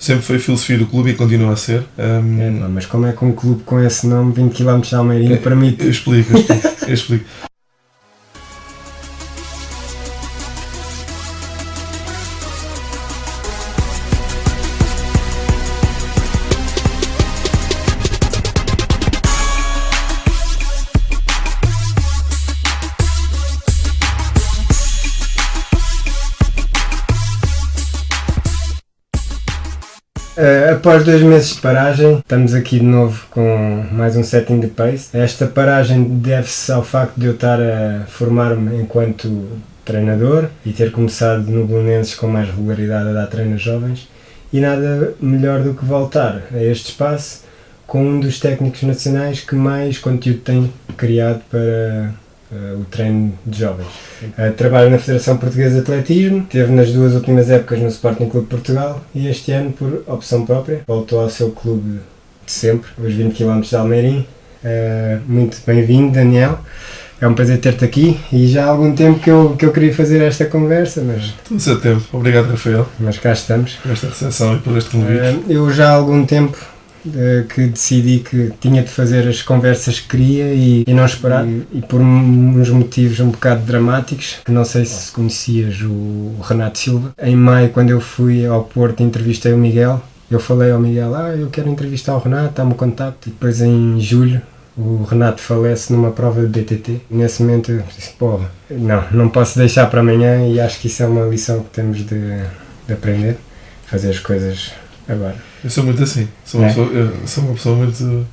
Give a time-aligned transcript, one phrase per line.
[0.00, 1.84] sempre foi a filosofia do clube e continua a ser.
[1.98, 5.38] Um, É, mas como é que um clube com esse nome, 20 km de Almeirinho,
[5.38, 5.84] permite.
[5.84, 7.49] eu explico, eu explico, eu explico.
[30.80, 35.10] Após dois meses de paragem, estamos aqui de novo com mais um setting de pace.
[35.12, 39.46] Esta paragem deve-se ao facto de eu estar a formar-me enquanto
[39.84, 44.08] treinador e ter começado no Belenenses com mais regularidade a dar treinos jovens.
[44.50, 47.44] E nada melhor do que voltar a este espaço
[47.86, 52.14] com um dos técnicos nacionais que mais conteúdo tem criado para
[52.52, 53.86] o treino de jovens.
[54.22, 58.46] Uh, trabalha na Federação Portuguesa de Atletismo, teve nas duas últimas épocas no Sporting Clube
[58.46, 62.00] de Portugal e este ano, por opção própria, voltou ao seu clube
[62.44, 64.26] de sempre, os 20 km de Almeirim.
[64.64, 66.58] Uh, muito bem-vindo, Daniel.
[67.20, 69.92] É um prazer ter-te aqui e já há algum tempo que eu, que eu queria
[69.94, 72.02] fazer esta conversa, mas, Todo o seu tempo.
[72.12, 73.74] Obrigado, Rafael, mas cá estamos.
[73.74, 75.44] por esta recepção e por este convite.
[75.48, 76.58] Eu já há algum tempo
[77.48, 81.46] que decidi que tinha de fazer as conversas que queria e, e não esperar.
[81.46, 86.78] E, e por uns motivos um bocado dramáticos, que não sei se conhecias o, Renato
[86.78, 87.12] Silva.
[87.22, 91.14] Em maio, quando eu fui ao Porto e entrevistei o Miguel, eu falei ao Miguel,
[91.14, 93.28] ah, eu quero entrevistar o Renato, dá-me o contacto.
[93.28, 94.40] E depois em julho
[94.76, 97.00] o Renato falece numa prova de BTT.
[97.10, 98.40] Nesse momento eu disse, pô,
[98.70, 101.98] não, não posso deixar para amanhã e acho que isso é uma lição que temos
[101.98, 102.42] de,
[102.86, 103.36] de aprender,
[103.86, 104.72] fazer as coisas
[105.08, 105.49] agora.
[105.62, 106.28] Eu sou muito assim.
[106.44, 106.70] Sou uma, É?
[106.70, 108.26] pessoa, eu sou uma pessoa muito.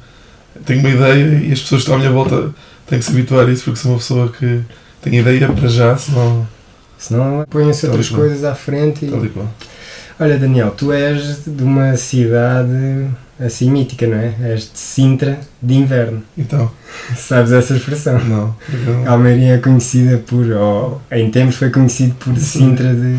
[0.65, 2.49] Tenho uma ideia e as pessoas que estão à minha volta
[2.87, 4.61] têm que se habituar a isso porque sou uma pessoa que
[5.01, 6.47] tem ideia para já, senão.
[6.97, 9.31] Senão põem-se Tal e outras coisas à frente e...
[10.19, 13.05] Olha Daniel, tu és de uma cidade
[13.39, 14.33] assim mítica, não é?
[14.41, 16.23] És de Sintra de inverno.
[16.35, 16.71] Então,
[17.15, 18.17] Sabes essa expressão?
[18.25, 18.55] não.
[18.67, 19.07] obrigado.
[19.07, 23.15] Almeirinha é conhecida por, ou em tempos foi conhecido por Sintra de,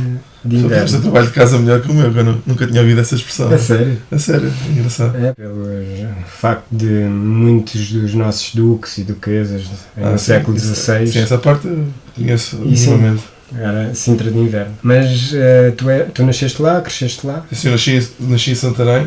[0.48, 1.00] de Só um inverno.
[1.02, 3.52] trabalho de casa melhor que o meu, que eu nu- nunca tinha ouvido essa expressão.
[3.52, 3.98] É sério?
[4.10, 5.16] A sério, engraçado.
[5.24, 9.62] É, pelo eh, facto de muitos dos nossos duques e duquesas
[9.96, 11.68] Ah, no sim, século XVI Sim, essa parte
[12.16, 12.90] conheço E sim.
[12.92, 13.24] minimamente.
[13.56, 14.74] era Sintra de inverno.
[14.82, 17.44] Mas eh, tu, é, tu nasceste lá, cresceste lá?
[17.50, 19.06] Assim, eu nasci, em- nasci em Santarém,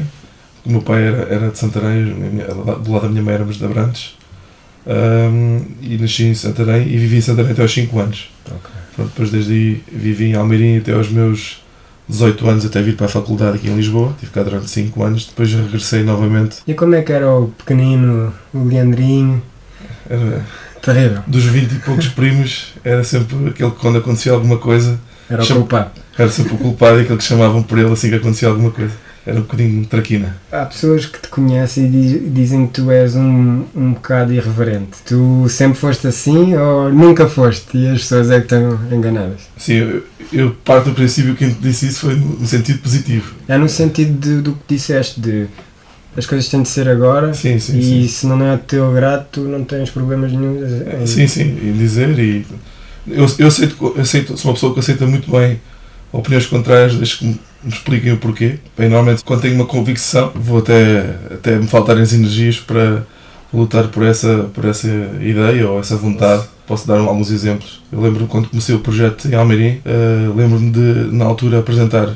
[0.66, 3.66] o meu pai era, era de Santarém, minha- do lado da minha mãe éramos de
[3.66, 4.16] Abrantes.
[4.88, 8.32] Ahm, e nasci em Santarém e vivi em Santarém até aos 5 anos.
[8.48, 8.72] Ok.
[8.96, 11.62] Pronto, depois desde aí vivi em Almeirim até aos meus
[12.10, 14.14] 18 anos até vir para a faculdade aqui em Lisboa.
[14.20, 16.58] Tive cá durante 5 anos, depois regressei novamente.
[16.68, 19.42] E como é que era o pequenino, o Leandrinho?
[20.10, 20.44] Era,
[20.82, 21.22] Terrível.
[21.28, 25.00] dos 20 e poucos primos, era sempre aquele que quando acontecia alguma coisa,
[25.30, 25.92] Era o culpado.
[26.18, 28.92] era sempre o culpado e aquele que chamavam por ele assim que acontecia alguma coisa.
[29.26, 30.36] Era um bocadinho traquina.
[30.52, 34.98] Há pessoas que te conhecem e di- dizem que tu és um, um bocado irreverente.
[35.06, 39.42] Tu sempre foste assim ou nunca foste e as pessoas é que estão enganadas?
[39.58, 43.36] Sim, eu, eu parto do princípio que quem te disse isso foi no, sentido positivo.
[43.48, 45.46] É no sentido de- do que disseste, de
[46.18, 48.08] as coisas têm de ser agora Sim, sim, e sim.
[48.08, 50.62] se não é teu agrado tu não tens problemas nenhum.
[51.00, 52.44] em- Sim, sim, e dizer e
[53.08, 55.62] eu, eu aceito, eu aceito, sou uma pessoa que aceita muito bem
[56.12, 58.56] opiniões contrárias, desde que me, expliquem o porquê.
[58.78, 63.04] Bem, normalmente quando tenho uma convicção vou até, até me faltarem as energias para
[63.54, 64.88] lutar por essa, por essa
[65.22, 66.44] ideia ou essa vontade.
[66.68, 67.82] Posso dar alguns exemplos.
[67.92, 72.16] Eu lembro-me quando comecei o projeto em Almeirim, eh, lembro-me de na altura apresentar,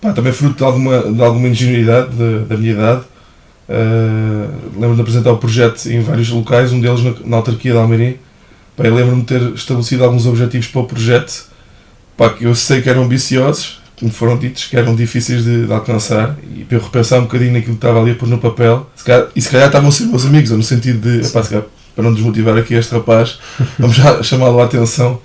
[0.00, 3.02] pá, também fruto de alguma, de alguma ingenuidade da- da minha idade,
[3.68, 7.78] Uh, lembro-me de apresentar o projeto em vários locais, um deles na, na autarquia de
[7.78, 8.14] Almeirim.
[8.78, 11.46] Eu lembro-me de ter estabelecido alguns objetivos para o projeto
[12.16, 15.66] pá, que eu sei que eram ambiciosos, que me foram ditos que eram difíceis de,
[15.66, 18.38] de alcançar, e para eu repensar um bocadinho naquilo que estava ali a pôr no
[18.38, 21.26] papel, se calhar- e se calhar estavam a ser meus amigos, ou no sentido de,
[21.26, 21.64] epá, se calhar,
[21.94, 23.38] para não desmotivar aqui este rapaz,
[23.78, 25.18] vamos já chamá-lo a atenção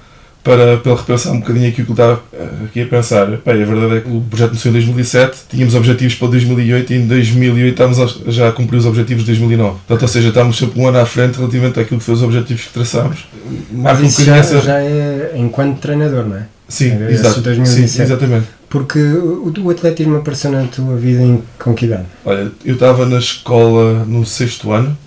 [0.44, 3.30] para, para ele repensar um bocadinho aquilo que estava eh, aqui a pensar.
[3.30, 6.96] E a verdade é que o projeto começou em 2007, tínhamos objetivos para 2008 e
[6.96, 9.72] em 2008 estávamos já a cumprir os objetivos de 2009.
[9.86, 12.64] Portanto, ou seja, estávamos sempre um ano à frente relativamente àquilo que foi os objetivos
[12.64, 13.28] que traçámos.
[13.72, 14.62] Mas um isso bocadinho já, essa...
[14.62, 16.48] já é enquanto treinador, não é?
[16.72, 17.36] Sim, é exato.
[17.36, 17.88] esse 2007.
[17.90, 18.48] Sim, exatamente.
[18.70, 22.06] Porque o, o atletismo apareceu na tua vida em com que idade?
[22.24, 24.98] Olha, eu estava na escola no sexto ano,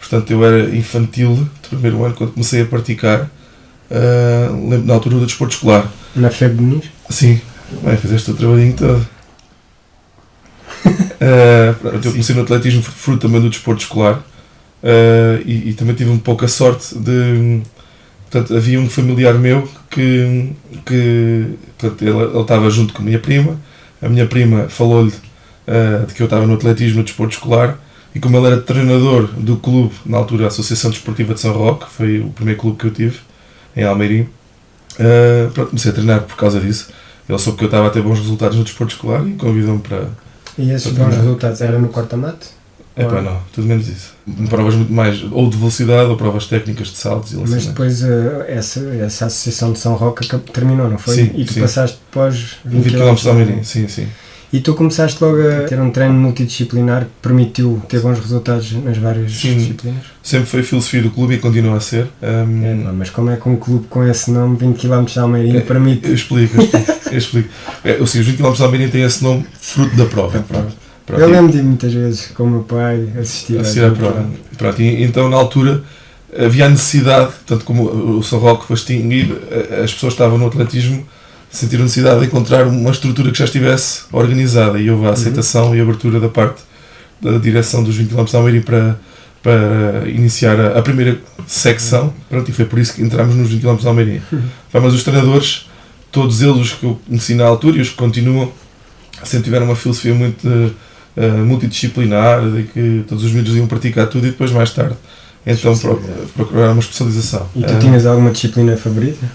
[0.00, 3.30] portanto eu era infantil, de primeiro ano, quando comecei a praticar,
[3.90, 5.88] ah, lembro na altura do desporto escolar.
[6.16, 6.84] Na FEB Muniz?
[7.08, 7.40] Sim,
[7.84, 9.06] bem, fizeste o trabalhinho todo.
[11.20, 14.22] Ah, pronto, eu comecei no atletismo fr- fruto também do desporto escolar
[14.82, 17.62] ah, e, e também tive um pouco a sorte de.
[18.34, 20.50] Portanto, havia um familiar meu que,
[20.84, 23.60] que portanto, ele, ele estava junto com a minha prima.
[24.02, 27.78] A minha prima falou-lhe uh, de que eu estava no atletismo, no desporto escolar,
[28.12, 31.86] e como ele era treinador do clube, na altura a Associação Desportiva de São Roque,
[31.88, 33.20] foi o primeiro clube que eu tive,
[33.76, 36.88] em Almeirim, uh, pronto, comecei a treinar por causa disso.
[37.28, 40.08] Ele soube que eu estava a ter bons resultados no desporto escolar e convidou-me para.
[40.58, 42.48] E esses bons resultados eram no corta-mato?
[42.96, 44.14] É pá, não, tudo menos isso.
[44.48, 48.44] Provas muito mais, ou de velocidade, ou provas técnicas de saltos e Mas depois uh,
[48.46, 51.16] essa, essa associação de São Roque terminou, não foi?
[51.16, 51.60] Sim, e tu sim.
[51.60, 54.06] passaste depois 20, 20 km de Almeirim, sim, sim.
[54.54, 58.96] E tu começaste logo a ter um treino multidisciplinar que permitiu ter bons resultados nas
[58.96, 59.56] várias Sim.
[59.56, 60.04] disciplinas?
[60.22, 62.06] Sempre foi a filosofia do clube e continua a ser.
[62.22, 65.18] Um, É, não, mas como é que um clube com esse nome, 20 km de
[65.18, 66.06] Almeirim, É, permite...
[66.06, 66.92] Eu explico, eu explico.
[67.10, 67.48] Eu explico.
[67.82, 70.38] É, ou seja, os 20 km de Almeirim têm esse nome fruto da prova.
[70.46, 70.83] Pronto.
[71.06, 73.88] Pronto, Eu lembro de muitas vezes com o meu pai assistir a às ser a
[73.88, 74.30] 20 prova.
[74.56, 75.82] Pronto, e, então na altura
[76.36, 79.40] havia a necessidade, tanto como o São Roque foi extinguido,
[79.82, 81.06] as pessoas que estavam no atletismo
[81.50, 85.80] sentiram necessidade de encontrar uma estrutura que já estivesse organizada e houve a aceitação e
[85.80, 86.62] abertura da parte
[87.20, 88.98] da direção dos 20 km de Almeirim para,
[89.42, 93.62] para iniciar a, a primeira secção pronto, e foi por isso que entramos nos 20
[93.62, 94.22] km de Almeirim.
[94.72, 95.70] Pá, Mas os treinadores,
[96.10, 98.50] todos eles os que eu conheci na altura e os que continuam,
[99.22, 100.74] sempre tiveram uma filosofia muito
[101.16, 104.94] eh, multidisciplinar, de que todos os miúdos iam praticar tudo e depois mais tarde.
[105.46, 106.02] Então pro,
[106.34, 107.46] procurar uma especialização.
[107.54, 109.26] E tu Eh, tinhas alguma disciplina favorita?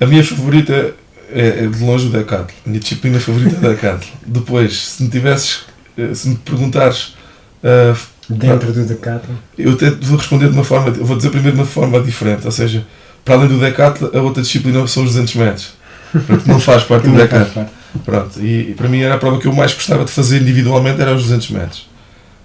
[0.00, 0.94] a minha favorita
[1.32, 2.46] é, é de longe o decathlon.
[2.64, 4.08] A minha disciplina favorita é o decathlon.
[4.26, 5.60] Depois, se me tivesses,
[5.96, 7.14] eh, se me perguntares,
[7.62, 7.94] eh,
[8.30, 9.34] Dentro do Decathlon?
[9.56, 12.52] eu até vou responder de uma forma, vou dizer primeiro de uma forma diferente, ou
[12.52, 12.86] seja,
[13.24, 15.68] para além do decathlon, a outra disciplina são os 200 metros.
[16.12, 17.64] Portanto, não faz parte do decathlon.
[18.04, 21.00] Pronto, e, e para mim era a prova que eu mais gostava de fazer individualmente
[21.00, 21.88] era os 200 metros.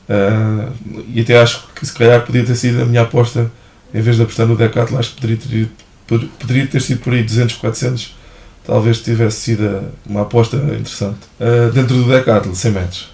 [0.10, 0.70] Ah,
[1.14, 3.52] e até acho que se calhar podia ter sido a minha aposta,
[3.94, 5.70] em vez de apostar no decathlon, acho que poderia ter,
[6.08, 8.16] pod- poderia ter sido por aí 200, 400,
[8.66, 11.20] talvez tivesse sido uma aposta interessante.
[11.40, 13.10] Ah, dentro do decathlon, 100 metros.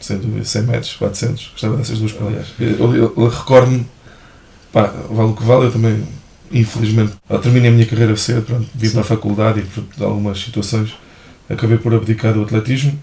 [0.00, 2.46] Sem dúvida, 100 metros, 400, gostava dessas duas aliás.
[2.60, 3.84] Eu, eu- eu recordo-me,
[4.72, 6.04] pá, vale o que vale, eu também,
[6.52, 8.92] infelizmente, terminei a minha carreira cedo, pronto, vim Sim.
[8.92, 10.94] para a faculdade e por algumas situações
[11.48, 12.98] acabei por abdicar do atletismo,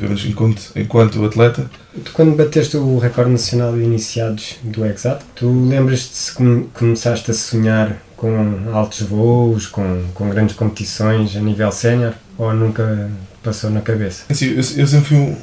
[0.00, 1.70] menos enquanto, enquanto atleta.
[2.04, 7.30] Tu, quando bateste o recorde nacional de iniciados do Exato, tu lembras-te se come- começaste
[7.30, 8.34] a sonhar com
[8.72, 13.10] altos voos, com, com grandes competições a nível sénior, ou nunca
[13.42, 14.24] passou na cabeça?
[14.28, 15.36] Assim, eu, eu sempre fui um,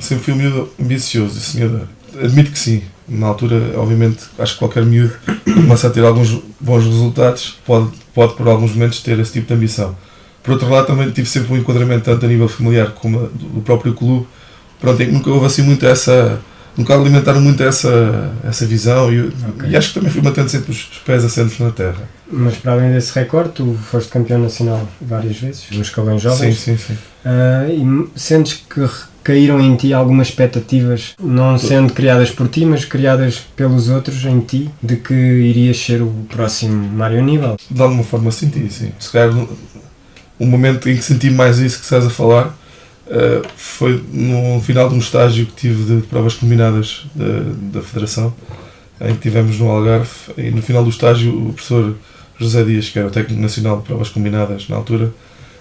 [0.00, 1.82] sempre fui um miúdo ambicioso sonhador.
[2.20, 2.82] Admito que sim.
[3.08, 5.12] Na altura, obviamente, acho que qualquer miúdo
[5.44, 9.48] que começa a ter alguns bons resultados pode, pode por alguns momentos ter esse tipo
[9.48, 9.94] de ambição.
[10.42, 13.94] Por outro lado, também tive sempre um enquadramento tanto a nível familiar como do próprio
[13.94, 14.26] clube.
[14.80, 16.40] Pronto, que nunca houve assim muito essa.
[16.76, 19.68] Nunca alimentaram muito essa, essa visão e, eu- Ok.
[19.68, 22.08] e acho que também fui mantendo sempre os pés assentos na terra.
[22.30, 26.58] Mas para além desse recorde, tu foste campeão nacional várias vezes, nos escalões jovens.
[26.58, 26.98] Sim, sim, sim.
[27.26, 32.86] Ah, e sentes que recaíram em ti algumas expectativas, não sendo criadas por ti, mas
[32.86, 37.58] criadas pelos outros em ti, de que irias ser o próximo Mário Aníbal?
[37.70, 38.92] de alguma forma senti, sim.
[38.98, 39.30] Se calhar
[40.38, 42.56] o momento em que senti mais isso que estás a falar
[43.08, 48.34] eh, foi no final de um estágio que tive de provas combinadas da, da Federação,
[49.00, 50.08] em que tivemos no Algarve,
[50.38, 51.94] e no final do estágio o professor
[52.38, 55.12] José Dias, que era o técnico nacional de provas combinadas na altura,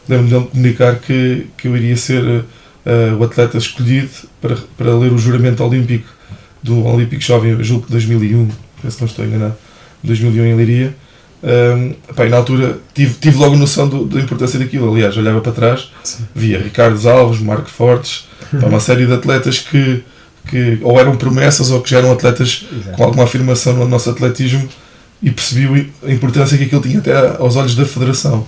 [0.08, 2.46] lembro-me dele comunicar que, que eu iria ser
[2.86, 4.10] eh, o atleta escolhido
[4.40, 6.08] para, para ler o juramento olímpico
[6.64, 8.50] do Olímpico Jovem, julgo que 2001,
[8.90, 9.56] se não estou enganado,
[10.04, 10.96] 2001 em Liria.
[11.44, 14.92] Um, pá, e na altura tive, tive logo noção do- da importância daquilo.
[14.92, 16.24] Aliás, olhava para trás, Sim.
[16.36, 18.28] via Ricardo Alves, Marco Fortes,
[18.60, 20.04] pá, uma série de atletas que,
[20.48, 24.68] que ou eram promessas ou que já eram atletas com alguma afirmação no nosso atletismo
[25.22, 28.46] e percebi a importância que aquilo tinha até aos olhos da Federação.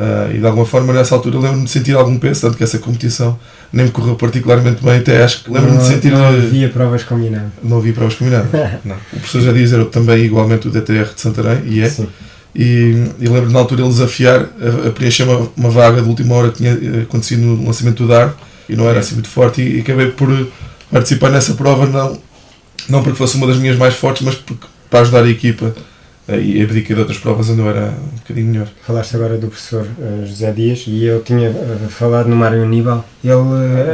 [0.00, 2.78] Ah, e de alguma forma, nessa altura, lembro-me de sentir algum peso, tanto que essa
[2.78, 3.36] competição
[3.72, 4.98] nem me correu particularmente bem.
[4.98, 6.12] Até acho que lembro-me de sentir.
[6.12, 7.50] Não havia provas combinadas.
[7.64, 8.48] não vi provas combinadas.
[8.84, 8.94] não.
[8.94, 11.88] O professor já diz, era também igualmente o DTR de Santarém, e é.
[11.90, 12.06] Sim.
[12.54, 16.34] E, e lembro na altura ele desafiar a, a preencher uma, uma vaga de última
[16.34, 18.34] hora que tinha eh, acontecido no lançamento do DAR
[18.68, 19.60] e não era assim muito forte.
[19.62, 20.28] E, e acabei por
[20.90, 22.18] participar nessa prova, não,
[22.88, 25.74] não porque fosse uma das minhas mais fortes, mas porque, para ajudar a equipa.
[26.26, 28.68] eh, E abdiquei de outras provas onde eu era um bocadinho melhor.
[28.86, 31.52] Falaste agora do professor eh, José Dias e eu tinha
[31.90, 33.04] falado no Mário Aníbal.
[33.22, 33.32] Ele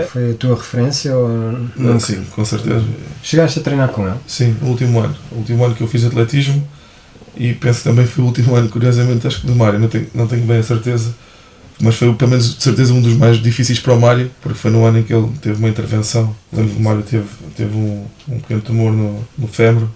[0.01, 1.29] eh, foi a tua referência ou
[1.77, 2.83] Não, sim, com certeza.
[3.23, 4.17] chegaste a treinar com ele?
[4.27, 5.15] Sim, o último ano.
[5.33, 6.67] O último ano que eu fiz atletismo
[7.37, 10.27] e penso também foi o último ano, curiosamente, acho que do Mário, não tenho, não
[10.27, 11.15] tenho bem a certeza.
[11.81, 14.71] Mas foi pelo menos de certeza um dos mais difíceis para o Mário, porque foi
[14.71, 16.35] no ano em que ele teve uma intervenção.
[16.53, 17.27] Lembro que o Mário teve,
[17.57, 19.89] teve um, um pequeno tumor no, no fémur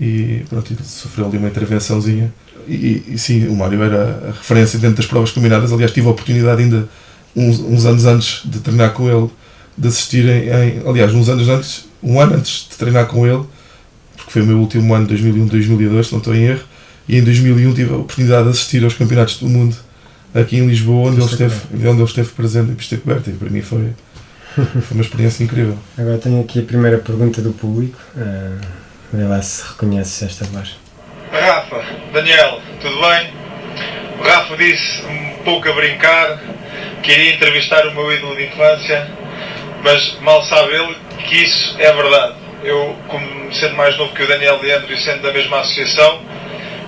[0.00, 2.32] e pronto, ele sofreu ali uma intervençãozinha.
[2.68, 5.72] E, e sim, o Mário era a referência dentro das provas combinadas.
[5.72, 6.88] Aliás, tive a oportunidade ainda,
[7.34, 9.30] uns, uns anos antes de treinar com ele,
[9.76, 13.42] de assistirem, em, aliás, uns anos antes, um ano antes de treinar com ele,
[14.26, 16.64] porque foi o meu último ano, 2001-2002, se não estou em erro,
[17.08, 19.76] e em 2001 tive a oportunidade de assistir aos Campeonatos do Mundo
[20.34, 23.48] aqui em Lisboa, onde, ele esteve, onde ele esteve presente em pista coberta, e para
[23.48, 23.92] mim foi,
[24.54, 25.78] foi uma experiência incrível.
[25.96, 28.60] Agora tenho aqui a primeira pergunta do público, uh,
[29.12, 30.76] vê lá se reconheces esta voz.
[31.30, 33.30] Rafa, Daniel, tudo bem?
[34.18, 36.40] O Rafa disse um pouco a brincar
[37.00, 39.08] que iria entrevistar o meu ídolo de infância,
[39.84, 40.96] mas mal sabe ele
[41.28, 42.45] que isso é verdade.
[42.66, 46.20] Eu, como sendo mais novo que o Daniel Leandro e sendo da mesma associação,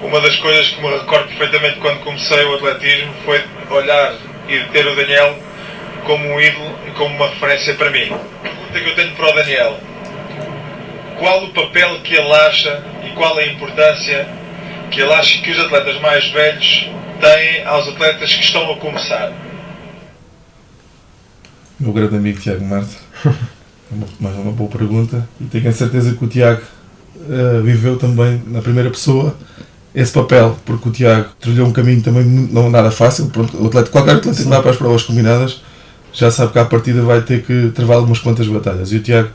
[0.03, 4.13] uma das coisas que me recordo perfeitamente quando comecei o atletismo foi olhar
[4.49, 5.39] e ter o Daniel
[6.05, 8.11] como um ídolo e como uma referência para mim.
[8.11, 9.79] A pergunta que eu tenho para o Daniel:
[11.17, 14.27] qual o papel que ele acha e qual a importância
[14.91, 16.89] que ele acha que os atletas mais velhos
[17.21, 19.33] têm aos atletas que estão a começar?
[21.79, 22.97] Meu grande amigo Tiago Marte,
[24.21, 26.61] mais uma boa pergunta e tenho a certeza que o Tiago
[27.17, 29.35] uh, viveu também na primeira pessoa
[29.95, 33.27] esse papel, porque o Tiago trilhou um caminho também não nada fácil.
[33.31, 35.63] Pronto, o atleta, qualquer atleta que vá para as provas combinadas
[36.13, 38.93] já sabe que à partida vai ter que travar umas quantas batalhas.
[38.93, 39.31] E o Tiago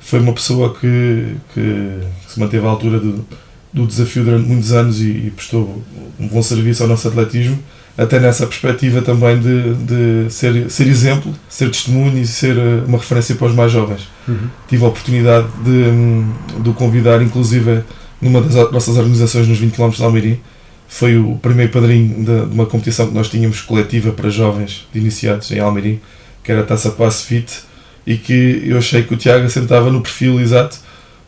[0.00, 3.24] foi uma pessoa que, que se manteve à altura do,
[3.72, 5.82] do desafio durante muitos anos e, e, prestou
[6.18, 7.58] um bom serviço ao nosso atletismo,
[7.96, 12.98] até nessa perspectiva também de, de ser, ser exemplo, ser testemunho e ser eh, uma
[12.98, 14.08] referência para os mais jovens.
[14.26, 14.48] Uhum.
[14.66, 17.82] Tive a oportunidade de, de o convidar, inclusive
[18.20, 20.40] numa das nossas organizações nos 20 km de Almeirim.
[20.88, 24.98] Foi o primeiro padrinho de, de, uma competição que nós tínhamos coletiva para jovens de
[24.98, 26.00] iniciados em Almeirim,
[26.42, 27.60] que era a Taça Passe Fit,
[28.06, 30.78] e que eu achei que o Tiago assentava no perfil exato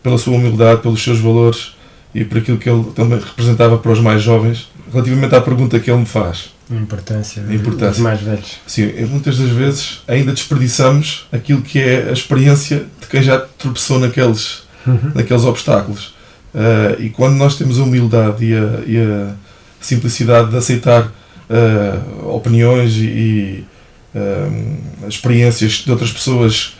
[0.02, 1.74] pela sua humildade, pelos seus valores
[2.14, 5.90] e por aquilo que ele também representava para os mais jovens, relativamente à pergunta que
[5.90, 6.53] ele me faz.
[6.70, 7.90] A importância, a importância.
[7.90, 8.58] dos mais velhos.
[8.66, 13.98] Sim, muitas das vezes ainda desperdiçamos aquilo que é a experiência de quem já tropeçou
[13.98, 15.12] naqueles, uhum.
[15.14, 16.14] naqueles obstáculos.
[16.54, 19.34] Uh, e quando nós temos a humildade e a, e a
[19.80, 21.02] simplicidade de aceitar
[21.50, 23.64] uh, opiniões e, e
[24.14, 26.76] uh, experiências de outras pessoas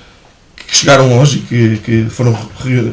[0.56, 2.32] que chegaram longe e que, que foram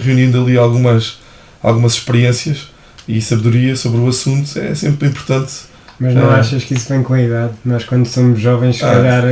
[0.04, 1.20] reunindo ali algumas,
[1.64, 2.68] algumas experiências
[3.08, 5.71] e sabedoria sobre o assunto, é sempre importante.
[6.02, 7.54] Mas não achas que isso vem com a idade?
[7.64, 9.24] Nós, quando somos jovens, se ah, calhar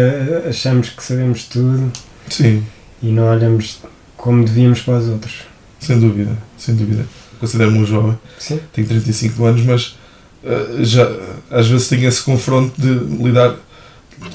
[0.48, 1.92] achamos que sabemos tudo
[2.30, 2.64] sim.
[3.02, 3.80] e não olhamos
[4.16, 5.42] como devíamos para os outros.
[5.80, 7.06] Sem dúvida, sem dúvida
[7.40, 8.60] considero-me um jovem, Sim.
[8.74, 9.98] tenho 35 anos, mas
[10.44, 11.10] uh, já,
[11.50, 12.90] às vezes tenho esse confronto de
[13.24, 13.56] lidar,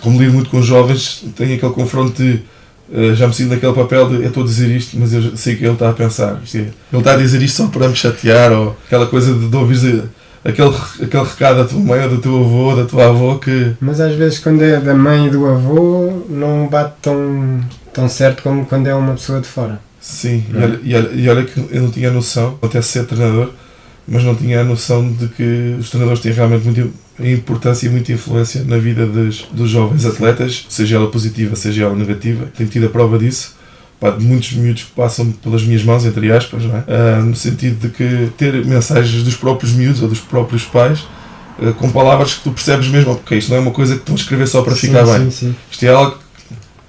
[0.01, 2.43] como lido muito com jovens, tenho aquele confronto de
[2.91, 5.57] uh, já me sinto naquele papel de eu estou a dizer isto, mas eu sei
[5.57, 6.41] que ele está a pensar.
[6.55, 9.57] É, ele está a dizer isto só para me chatear, ou aquela coisa de, de
[9.57, 10.05] ouvir
[10.45, 13.73] aquele, aquele recado da tua mãe ou do teu avô, da tua avó que.
[13.81, 17.61] Mas às vezes quando é da mãe e do avô não bate tão,
[17.93, 19.81] tão certo como quando é uma pessoa de fora.
[20.01, 23.51] Sim, e olha, e, olha, e olha, que eu não tinha noção, até ser treinador,
[24.07, 28.13] mas não tinha a noção de que os treinadores têm realmente muita importância e muita
[28.13, 32.47] influência na vida dos, dos jovens atletas, seja ela positiva, seja ela negativa.
[32.55, 33.54] Tenho tido a prova disso.
[34.05, 36.85] Pá, de muitos miúdos que passam pelas minhas mãos, entre aspas, não é?
[36.87, 41.07] Ah, no sentido de que ter mensagens dos próprios miúdos ou dos próprios pais
[41.59, 44.15] ah, com palavras que tu percebes mesmo, porque isto não é uma coisa que estão
[44.15, 45.31] a escrever só para sim, ficar sim, bem.
[45.31, 45.57] Sim.
[45.71, 46.19] Isto é algo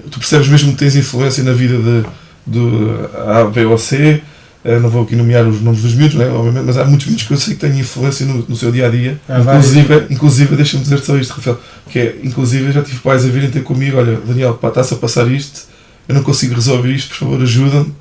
[0.04, 2.06] que tu percebes mesmo que tens influência na vida de
[2.46, 4.22] do A, B ou C,
[4.66, 7.24] uh, não vou aqui nomear os nomes dos miúdos, né, obviamente, mas há muitos miúdos
[7.24, 9.18] que eu sei que têm influência no, no seu dia a dia.
[9.30, 13.50] inclusive, inclusive deixa-me dizer só isto, Rafael, que é, inclusive já tive pais a virem
[13.50, 15.62] ter comigo: olha, Daniel, está-se a passar isto,
[16.08, 17.94] eu não consigo resolver isto, por favor, ajuda-me,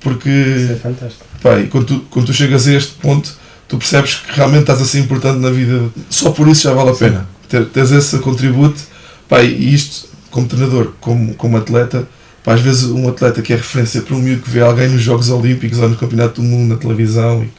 [0.00, 0.28] porque.
[0.28, 1.24] Isso é fantástico.
[1.42, 3.34] Pá, e quando tu, quando tu chegas a este ponto,
[3.68, 6.90] tu percebes que realmente estás a ser importante na vida, só por isso já vale
[6.90, 7.28] a pena.
[7.48, 8.80] Ter, teres esse contributo,
[9.28, 12.06] pá, e isto, como treinador, como, como atleta
[12.46, 15.30] às vezes um atleta que é referência para um miúdo que vê alguém nos Jogos
[15.30, 17.52] Olímpicos ou no Campeonato do Mundo na televisão e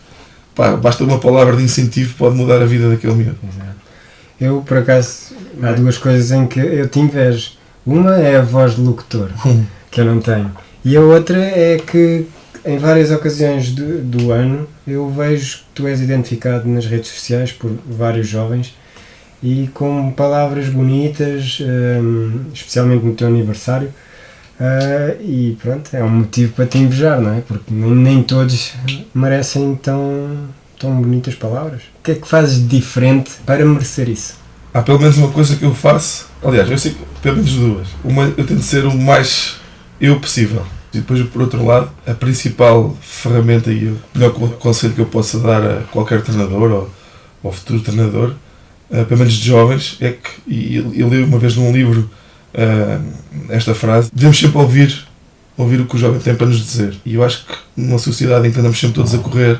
[0.55, 3.37] pá, basta uma palavra de incentivo pode mudar a vida daquele miúdo.
[4.39, 7.51] Eu, por acaso, há duas coisas em que eu te invejo.
[7.85, 9.65] Uma é a voz de locutor, hum.
[9.91, 10.51] Que eu não tenho.
[10.83, 12.25] E a outra é que
[12.65, 17.51] em várias ocasiões do, do ano eu vejo que tu és identificado nas redes sociais
[17.51, 18.75] por vários jovens
[19.41, 23.91] e com palavras bonitas, um, especialmente no teu aniversário,
[24.59, 27.41] Uh, e pronto, é um motivo para te invejar, não é?
[27.41, 28.73] Porque nem, nem, todos
[29.13, 30.47] merecem tão,
[30.79, 31.83] tão bonitas palavras.
[31.99, 34.35] O que é que fazes de diferente para merecer isso?
[34.73, 37.87] Há pelo menos uma coisa que eu faço, aliás, eu sei pelo menos duas.
[38.03, 39.57] Uma, eu tento ser o mais
[39.99, 40.65] eu possível.
[40.93, 45.39] E depois, por outro lado, a principal ferramenta e o melhor conselho que eu possa
[45.39, 46.89] dar a qualquer treinador ou,
[47.43, 48.33] ou futuro treinador,
[48.89, 52.09] uh, pelo menos de jovens, é que, e eu li uma vez num livro
[52.53, 53.13] uh,
[53.49, 55.07] esta frase, devemos sempre ouvir
[55.57, 56.95] ouvir o que o jovem tem para nos dizer.
[57.03, 59.59] E eu acho que numa sociedade em que andamos sempre todos a correr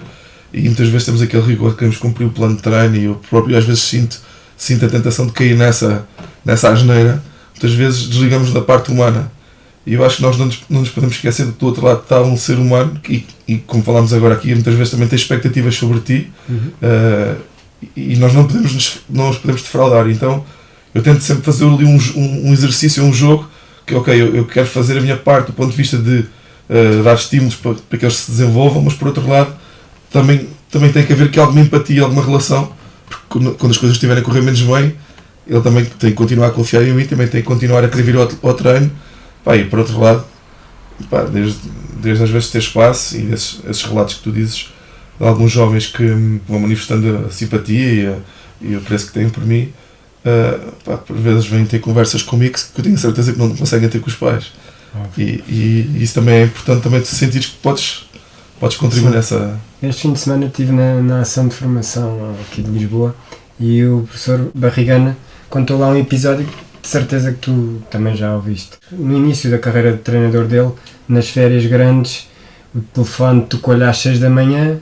[0.53, 3.15] e muitas vezes temos aquele rigor que queremos cumprir o plano de treino e eu
[3.29, 4.19] próprio às vezes sinto,
[4.55, 6.07] sinto a tentação de cair nessa,
[6.45, 9.31] nessa asneira, muitas vezes desligamos da parte humana.
[9.87, 11.85] E eu acho que nós não nos, não nos podemos esquecer de que do outro
[11.85, 15.17] lado está um ser humano e, e como falámos agora aqui, muitas vezes também tem
[15.17, 16.71] expectativas sobre ti Uhum.
[16.81, 17.37] uh,
[17.95, 20.09] e nós não podemos nos, não os podemos defraudar.
[20.09, 20.43] Então
[20.93, 23.47] eu tento sempre fazer ali um, um, um exercício, um jogo
[23.85, 27.03] que ok, eu, eu, quero fazer a minha parte do ponto de vista de uh,
[27.03, 29.53] dar estímulos para, para, que eles se desenvolvam, mas por outro lado
[30.11, 32.73] também, também tem que haver alguma empatia, alguma relação,
[33.07, 34.95] porque quando, quando as coisas estiverem a correr menos bem,
[35.47, 38.03] ele também tem que continuar a confiar em mim, também tem que continuar a querer
[38.03, 38.91] vir ao, ao treino.
[39.47, 40.25] Pá, e por outro lado,
[41.09, 41.57] pá, desde,
[42.01, 44.73] desde às vezes ter espaço e esses, esses relatos que tu dizes
[45.17, 46.03] de alguns jovens que
[46.45, 48.17] vão manifestando a simpatia e, a,
[48.59, 49.71] e o preço que têm por mim,
[50.25, 53.87] uh, pá, por vezes vêm ter conversas comigo que eu tenho certeza que não conseguem
[53.87, 54.51] ter com os pais.
[55.17, 58.05] E, e, isso também é importante também de sentir que podes,
[58.59, 59.15] podes contribuir Sim.
[59.15, 59.59] nessa.
[59.81, 63.15] Este fim de semana estive na, na ação de formação aqui de Lisboa
[63.57, 65.15] e o professor Barrigana
[65.49, 66.45] contou lá um episódio
[66.87, 68.77] de certeza que tu também já ouviste.
[68.93, 70.71] No início da carreira de treinador dele,
[71.07, 72.29] nas férias grandes,
[72.73, 74.79] o telefone tocou-lhe às 6 da manhã,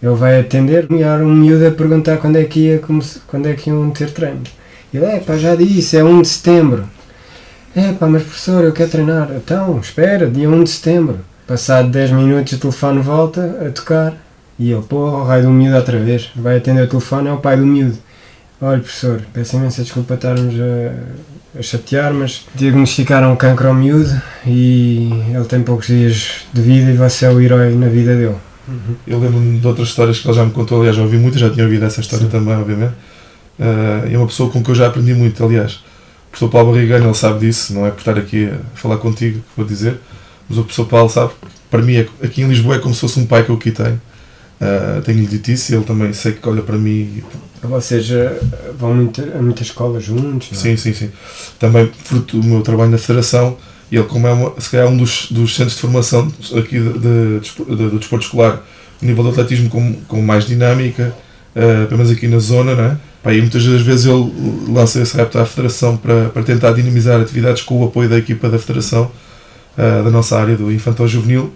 [0.00, 2.80] ele vai atender e há um miúdo a perguntar quando é que, ia,
[3.26, 4.42] quando é que iam ter treino.
[4.94, 6.88] Ele, é pá, já disse, é 1 de setembro.
[7.74, 9.28] É pá, mas professor, eu quero treinar.
[9.34, 11.18] Então, espera, dia 1 de setembro.
[11.44, 14.14] Passado 10 minutos o telefone volta a tocar.
[14.56, 16.30] E ele, porra, o raio do miúdo outra vez.
[16.36, 17.98] Vai atender o telefone, é o pai do miúdo.
[18.60, 25.10] Olha, professor, peço imensa desculpa estarmos a, a chatear, mas diagnosticaram cancro ao miúdo e
[25.34, 28.36] ele tem poucos dias de vida e vai ser o herói na vida dele.
[28.68, 28.96] Uhum.
[29.06, 31.48] Eu lembro-me de outras histórias que ele já me contou, aliás, já ouvi muitas, já
[31.48, 32.30] tinha ouvido essa história Sim.
[32.30, 32.94] também, obviamente.
[33.58, 35.74] Uh, é uma pessoa com quem eu já aprendi muito, aliás.
[35.74, 39.42] O professor Paulo Barrigano, ele sabe disso, não é por estar aqui a falar contigo,
[39.56, 39.98] vou dizer,
[40.48, 41.32] mas o professor Paulo sabe,
[41.70, 44.00] para mim, aqui em Lisboa é como se fosse um pai que eu aqui tenho.
[44.60, 47.22] Uh, tenho-lhe dito isso e ele também sei que olha para mim.
[47.62, 48.08] Vocês
[48.78, 50.50] vão muito, a muitas escolas juntos?
[50.52, 50.58] Não?
[50.58, 51.10] Sim, sim, sim.
[51.58, 53.56] Também, fruto do meu trabalho na Federação,
[53.90, 57.40] ele, como é uma, se calhar um dos, dos centros de formação aqui de, de,
[57.40, 58.62] de, do desporto escolar,
[59.00, 61.14] o nível do atletismo com, com mais dinâmica,
[61.56, 62.98] uh, pelo menos aqui na zona, não é?
[63.34, 64.32] E muitas das vezes ele
[64.68, 68.48] lança esse repto à Federação para, para tentar dinamizar atividades com o apoio da equipa
[68.48, 69.10] da Federação,
[69.76, 71.52] uh, da nossa área do infantil juvenil.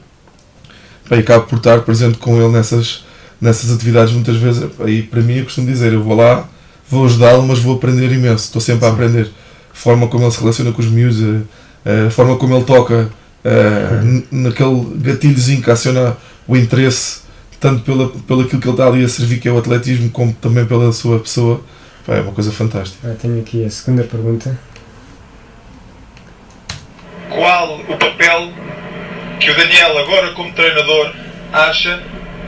[1.08, 3.04] Pá, e acabo por estar presente com ele nessas,
[3.42, 4.62] nessas atividades muitas vezes.
[4.86, 6.48] E para mim, eu costumo dizer, eu vou lá,
[6.88, 8.44] vou ajudá-lo, mas vou aprender imenso.
[8.44, 9.28] Estou sempre a aprender.
[9.72, 11.18] A forma como ele se relaciona com os miúdos,
[11.84, 13.10] a forma como ele toca,
[13.44, 17.22] uh, naquele gatilhozinho que aciona o interesse,
[17.58, 20.32] tanto pela, pelo aquilo que ele está ali a servir, que é o atletismo, como
[20.34, 21.60] também pela sua pessoa.
[22.06, 23.08] É uma coisa fantástica.
[23.08, 24.58] Ah, tenho aqui a segunda pergunta.
[27.28, 28.52] Qual o papel
[29.40, 31.12] que o Daniel, agora como treinador,
[31.52, 32.02] acha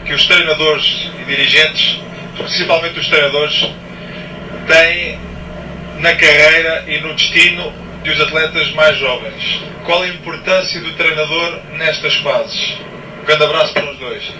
[0.05, 2.01] que os treinadores e dirigentes,
[2.37, 3.71] principalmente os treinadores,
[4.67, 5.19] têm
[6.01, 9.63] na carreira e no destino de os atletas mais jovens.
[9.85, 12.77] Qual a importância do treinador nestas fases?
[13.23, 14.33] Um grande abraço para os dois.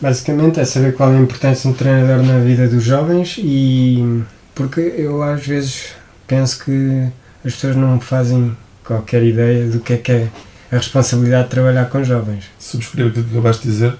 [0.00, 4.22] Basicamente é saber qual é a importância do treinador na vida dos jovens e
[4.54, 5.94] porque eu às vezes
[6.26, 7.08] penso que
[7.44, 10.28] as pessoas não fazem qualquer ideia do que é que é
[10.70, 12.44] a responsabilidade de trabalhar com jovens.
[12.58, 13.92] Subscrevo aquilo que acabaste de dizer.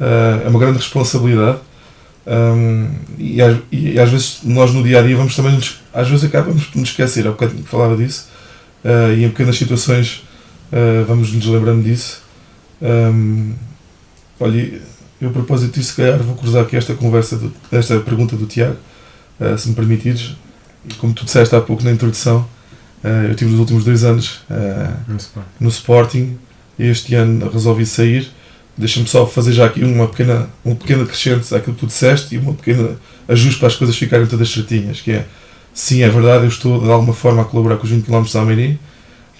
[0.00, 1.58] Uh, é uma grande responsabilidade
[2.26, 2.88] um,
[3.18, 6.24] e, às, e, às, vezes nós no dia a dia vamos também nos, às vezes
[6.24, 8.28] acabamos por nos esquecer, há bocado falava disso,
[8.84, 10.22] uh, e em pequenas situações
[10.72, 12.22] uh, vamos nos lembrando disso.
[12.80, 13.54] Um,
[14.38, 14.80] olha,
[15.20, 18.46] eu a propósito disso, se calhar vou cruzar aqui esta conversa, do, esta pergunta do
[18.46, 18.76] Tiago,
[19.56, 20.36] se me permitires.
[20.98, 22.44] Como tu disseste há pouco na introdução,
[23.02, 24.42] eu tive nos últimos dois anos
[25.08, 25.48] no, Sporting.
[25.60, 26.38] no Sporting
[26.78, 28.30] este ano resolvi sair
[28.76, 32.38] Deixa-me só fazer já aqui uma pequena, uma pequena crescente àquilo que tu disseste e
[32.38, 32.96] uma pequena
[33.28, 35.26] ajuste para as coisas ficarem todas certinhas, que é,
[35.74, 38.36] sim, é verdade, eu estou de alguma forma a colaborar com os 20 km de
[38.38, 38.78] Almeirim,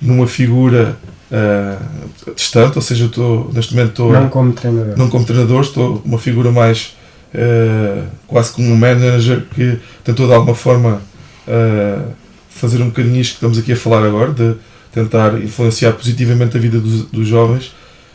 [0.02, 0.98] numa figura
[1.30, 4.12] uh, distante, ou seja, eu estou, neste momento estou...
[4.12, 4.98] Não como treinador.
[4.98, 6.94] Não como treinador, estou uma figura mais,
[7.34, 11.00] uh, quase como um manager, que tentou de alguma forma
[11.48, 12.12] uh,
[12.62, 14.54] fazer um bocadinho isto que estamos aqui a falar agora, de
[14.92, 17.72] tentar influenciar positivamente a vida dos, dos jovens,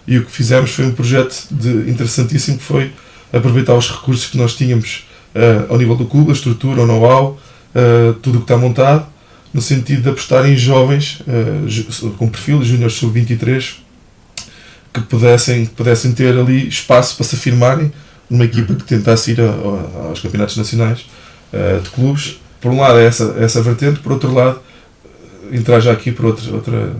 [0.07, 2.93] e o que fizemos foi um projeto de, interessantíssimo que foi
[3.33, 5.05] aproveitar os recursos que nós tínhamos
[5.35, 7.37] uh, ao nível do clube, a estrutura, o know-how,
[7.75, 9.05] uh, tudo o que está montado,
[9.53, 13.73] no sentido de apostar em jovens uh, com perfil, júniores sub-23,
[14.93, 17.91] que pudessem, que pudessem ter ali espaço para se afirmarem
[18.29, 21.05] numa equipa que tentasse ir a, a, aos campeonatos nacionais
[21.83, 22.37] de clubes.
[22.59, 24.59] Por um lado, é essa, essa vertente, por outro lado,
[25.51, 26.95] entrar já aqui para outra, outra,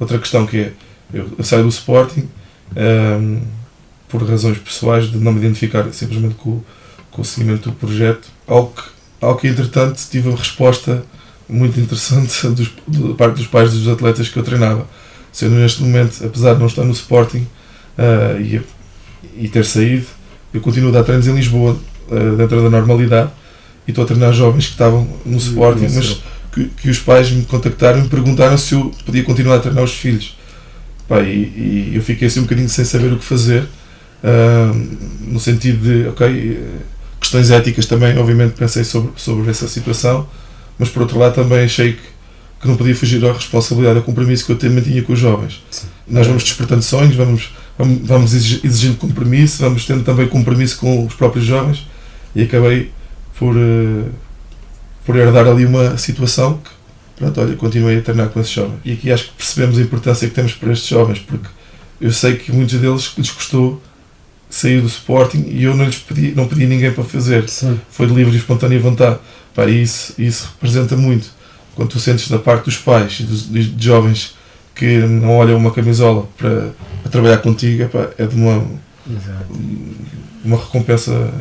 [0.00, 0.72] outra questão que é,
[1.12, 2.28] eu, saio do Sporting
[2.76, 3.40] um,
[4.08, 6.60] por razões pessoais de não me identificar simplesmente com,
[7.10, 8.82] com o seguimento do projeto, algo que,
[9.20, 11.04] algo que entretanto tive uma resposta
[11.48, 14.86] muito interessante dos, da parte dos pais dos atletas que eu treinava.
[15.30, 17.46] Sendo neste momento, apesar de não estar no Sporting
[17.98, 18.60] uh, e,
[19.36, 20.06] e ter saído,
[20.52, 23.30] eu continuo a dar treinos em Lisboa, uh, dentro da normalidade,
[23.86, 27.44] e estou a treinar jovens que estavam no Sporting, mas que, que, os pais me
[27.44, 30.36] contactaram e me perguntaram se eu podia continuar a treinar os filhos.
[31.08, 34.86] Pá, e, e, eu fiquei assim um bocadinho sem saber o que fazer, uh,
[35.20, 36.60] no sentido de, ok,
[37.20, 40.28] questões éticas também, obviamente pensei sobre, sobre essa situação,
[40.78, 42.02] mas por outro lado também achei que,
[42.60, 45.62] que não podia fugir à responsabilidade, ao compromisso que eu também tinha com os jovens.
[45.70, 45.86] Sim.
[46.08, 51.14] Nós vamos despertando sonhos, vamos, vamos, vamos exigindo compromisso, vamos tendo também compromisso com os
[51.14, 51.86] próprios jovens
[52.34, 52.90] e acabei
[53.42, 54.08] por, uh,
[55.04, 56.70] por herdar ali uma situação que,
[57.16, 58.78] pronto, olha, continuei a treinar com esses jovens.
[58.84, 61.48] E aqui acho que percebemos a importância que temos para estes jovens, porque
[62.00, 63.82] eu sei que muitos deles lhes custou
[64.48, 67.48] sair do Sporting e eu não lhes pedi, não pedi ninguém para fazer.
[67.48, 67.80] Sim.
[67.90, 69.18] Foi de livre e espontânea vontade.
[69.52, 71.28] Pá, isso, isso representa muito.
[71.74, 74.36] Quando tu sentes da parte dos pais e dos, de jovens
[74.72, 76.70] que não olham uma camisola para,
[77.02, 78.64] para trabalhar contigo, é de uma,
[79.10, 79.60] Exato.
[80.44, 81.32] uma recompensa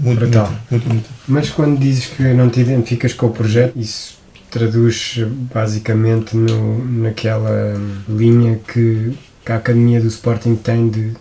[0.00, 1.08] muito bonita, muito bonita.
[1.26, 4.16] Mas quando dizes que não te identificas com o projeto, isso
[4.50, 5.18] traduz
[5.52, 7.74] basicamente no, naquela
[8.08, 9.12] linha que,
[9.44, 11.12] que a Academia do Sporting tem de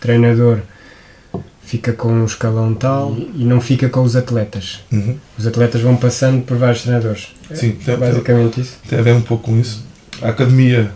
[0.00, 0.60] treinador
[1.72, 4.80] fica com um escalão tal e não fica com os atletas.
[4.92, 5.16] Uhum.
[5.38, 7.28] Os atletas vão passando por vários treinadores.
[7.54, 8.76] Sim, é, tem, basicamente tem, isso.
[8.86, 9.82] Tem a ver um pouco com isso.
[10.20, 10.92] A academia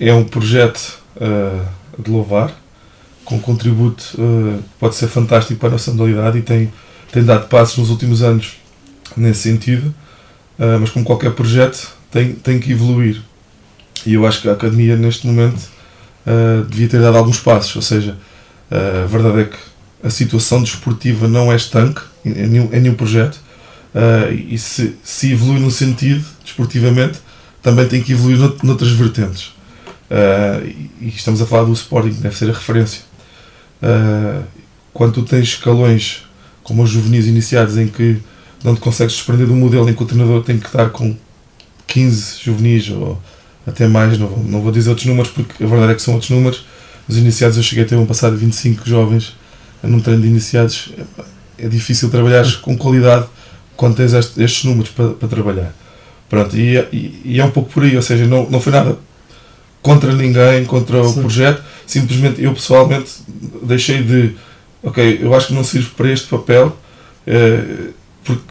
[0.00, 1.64] é um projeto uh,
[2.02, 2.52] de louvar,
[3.26, 6.72] com contributo uh, pode ser fantástico para a nossa modalidade e tem,
[7.12, 8.56] tem dado passos nos últimos anos
[9.14, 9.94] nesse sentido,
[10.58, 13.20] uh, mas como qualquer projeto tem, tem que evoluir.
[14.06, 15.76] E eu acho que a academia neste momento
[16.68, 18.16] devia ter dado alguns passos, ou seja,
[18.68, 19.56] a verdade é que
[20.02, 23.40] a situação desportiva não é estanque em nenhum, em nenhum projeto
[23.96, 27.18] uh, e se, se evolui no sentido, desportivamente,
[27.62, 29.54] também tem que evoluir nout noutras vertentes.
[30.10, 30.66] Uh,
[31.00, 33.02] e estamos a falar do Sporting, deve ser a referência.
[33.82, 34.42] Uh,
[34.92, 36.24] quando tu tens escalões
[36.62, 38.18] como os juvenis iniciados em que
[38.64, 41.14] não te consegues desprender do modelo em que o treinador tem que estar com
[41.86, 43.20] 15 juvenis ou
[43.66, 46.30] até mais, não, não vou dizer outros números porque a verdade é que são outros
[46.30, 46.64] números.
[47.08, 49.34] Os iniciados eu cheguei a ter um passado de 25 jovens
[49.82, 50.90] num treino de iniciados,
[51.58, 53.26] é difícil trabalhar com qualidade
[53.76, 55.74] quando tens estes números para, para trabalhar.
[56.28, 58.98] Pronto, e, e, e, é um pouco por aí, ou seja, não, não foi nada
[59.86, 61.10] contra ninguém, contra Sim.
[61.10, 63.08] o projeto, simplesmente eu pessoalmente
[63.62, 64.34] deixei de,
[64.82, 66.76] ok, eu acho que não sirvo para este papel,
[67.24, 67.90] eh,
[68.24, 68.42] porque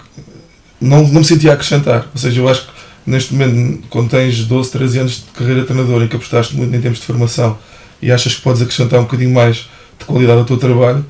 [0.80, 2.72] não, não me sentia a acrescentar, ou seja, eu acho que
[3.06, 6.74] neste momento, quando tens 12, 13 anos de carreira de treinador, em que apostaste muito
[6.74, 7.58] em termos de formação
[8.02, 9.70] e achas que podes acrescentar um bocadinho mais
[10.00, 11.06] de qualidade ao teu trabalho,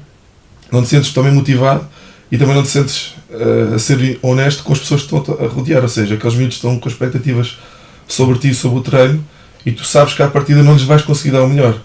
[0.72, 1.88] não te sentes também motivado
[2.32, 5.48] e também não te sentes uh, a ser honesto com as pessoas que estão a
[5.48, 7.60] rodear, ou seja, aqueles miúdos estão com expectativas
[8.08, 9.24] sobre ti, sobre o treino,
[9.66, 11.80] e tu sabes que à partida não lhes vais conseguir dar o melhor.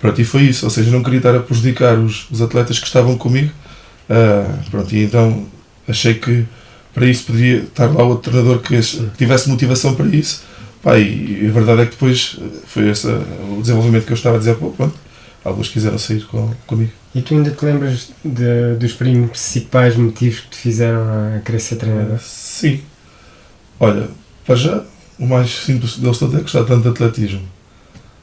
[0.00, 2.86] Para ti foi isso, ou seja, não queria estar a prejudicar os, os atletas que
[2.86, 3.50] estavam comigo,
[4.10, 5.46] uh, pronto, e então
[5.88, 6.44] achei que
[6.92, 10.42] para isso poderia estar lá outro treinador que, que tivesse motivação para isso,
[10.84, 14.36] Pá, e, e a verdade é que depois foi esse o desenvolvimento que eu estava
[14.36, 14.94] a dizer pouco, pronto,
[15.42, 16.92] alguns quiseram sair com, comigo.
[17.14, 21.00] E tu ainda te lembras de, dos principais motivos que te fizeram
[21.36, 22.18] a querer ser treinador?
[22.20, 22.82] Sim.
[23.80, 24.08] Olha,
[24.44, 24.84] para já,
[25.18, 27.42] o mais simples deles todos é gostar tanto de atletismo.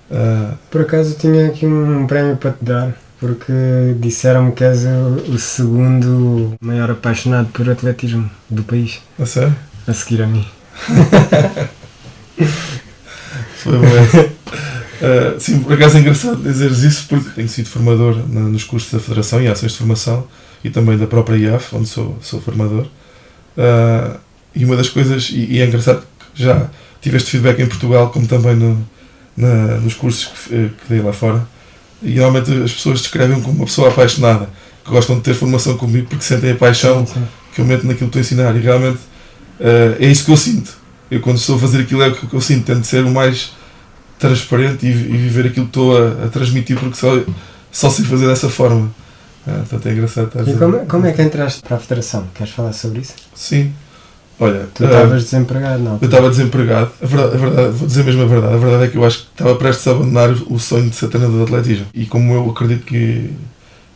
[0.10, 0.58] Uh...
[0.70, 3.54] Por acaso tinha aqui um prémio para te dar, porque
[4.00, 9.00] disseram-me que és o, o, segundo maior apaixonado por atletismo do país.
[9.20, 9.56] A sério?
[9.88, 10.46] A seguir a mim.
[13.56, 13.86] Foi bom.
[15.02, 19.00] Uh, sim, por acaso é engraçado dizeres isso, porque tenho sido formador nos cursos da
[19.00, 20.28] Federação e ações de formação
[20.64, 22.86] e também da própria IAF, onde sou, sou formador.
[23.58, 24.20] Uh,
[24.54, 26.70] e uma das coisas, e, e, é engraçado já
[27.02, 28.88] tive este feedback em Portugal, como também no,
[29.36, 31.46] na, nos cursos que, que dei lá fora,
[32.02, 34.50] e normalmente as pessoas descrevem como uma pessoa apaixonada,
[34.84, 37.24] que gostam de ter formação comigo porque sentem a paixão sim.
[37.54, 39.00] que eu meto naquilo que estou a ensinar, e realmente
[39.60, 40.80] uh, é isso que eu sinto.
[41.10, 43.52] Eu, quando estou a fazer aquilo, é o que eu sinto, tento ser o mais
[44.18, 47.20] transparente e, e viver aquilo que estou a, a, transmitir porque só,
[47.72, 48.90] só sei fazer dessa forma.
[49.46, 52.28] Ah, portanto é engraçado estar E como, como é que entraste para a Federação?
[52.36, 53.16] Queres falar sobre isso?
[53.34, 53.74] Sim.
[54.42, 56.00] Olha, tu estavas uh, desempregado, não?
[56.02, 56.92] Eu estava desempregado.
[57.00, 58.56] A verdade, a verdade, vou dizer mesmo a verdade.
[58.56, 61.10] A verdade é que eu acho que estava prestes a abandonar o sonho de ser
[61.10, 61.86] treinador de atletismo.
[61.94, 63.30] E como eu acredito que.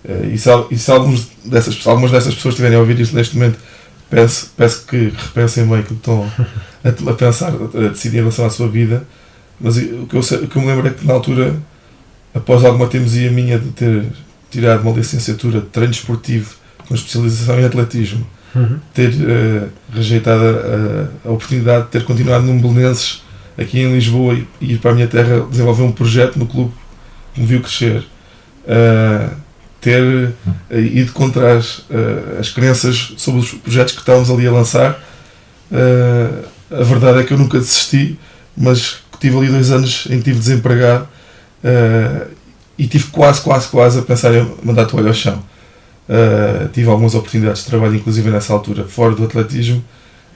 [0.07, 3.35] Uh, e, se, e se alguns dessas, algumas dessas pessoas estiverem a ouvir isso neste
[3.35, 3.57] momento,
[4.07, 6.31] peço, peço que repensem bem aquilo que estão
[6.83, 9.03] a, a pensar, a decidir em relação à sua vida.
[9.59, 11.55] Mas o que, eu, o que eu me lembro é que na altura,
[12.35, 14.05] após alguma teimosia minha de ter
[14.51, 16.53] tirado uma licenciatura de treino esportivo
[16.87, 18.79] com especialização em atletismo, Uhum.
[18.93, 23.21] ter uh, rejeitado a, a, oportunidade de ter continuado no Belenenses
[23.57, 26.71] aqui em Lisboa e, ir para a minha terra desenvolver um projeto no clube
[27.33, 28.05] que me viu crescer.
[28.63, 29.35] Uh,
[29.81, 31.85] ter uh, ido contra as,
[32.39, 34.99] as crenças sobre os projetos que estávamos ali a lançar.
[36.71, 38.17] a verdade é que eu nunca desisti,
[38.57, 41.07] mas tive ali dois anos em que estive desempregado
[42.77, 45.43] e tive quase, quase, quase a pensar em mandar a toalha ao chão.
[46.07, 49.83] Uh, tive algumas oportunidades de trabalho, inclusive nessa altura, fora do atletismo,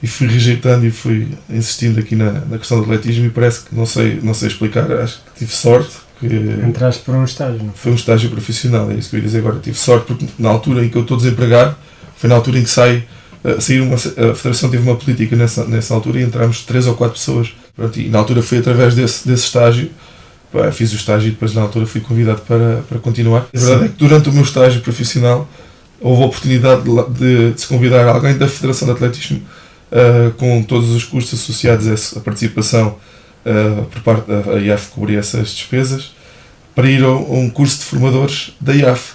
[0.02, 3.26] e fui rejeitando e fui insistindo aqui na, na questão do atletismo.
[3.26, 5.90] E parece que não sei, não sei explicar, acho que tive sorte.
[6.18, 6.26] Que
[6.66, 7.72] Entraste por um estágio, não?
[7.72, 9.58] Foi um estágio profissional, é isso que eu ia dizer agora.
[9.60, 11.76] Tive sorte porque na altura em que eu estou desempregado,
[12.16, 13.04] foi na altura em que sai,
[13.44, 16.94] uh, sair uma, a Federação teve uma política nessa, nessa altura e entramos três ou
[16.94, 17.54] quatro pessoas.
[17.76, 19.90] Pronto, e na altura foi através desse, desse estágio
[20.72, 23.46] fiz o estágio e depois na altura fui convidado para, para continuar.
[23.54, 23.84] A verdade Sim.
[23.84, 25.48] é que durante o meu estágio profissional
[26.00, 29.42] houve a oportunidade de, de, se convidar alguém da Federação de Atletismo
[29.92, 32.96] uh, com todos os custos associados a essa participação
[33.44, 36.12] uh, por parte da IAF cobrir essas despesas
[36.74, 39.14] para ir a, um curso de formadores da IAF.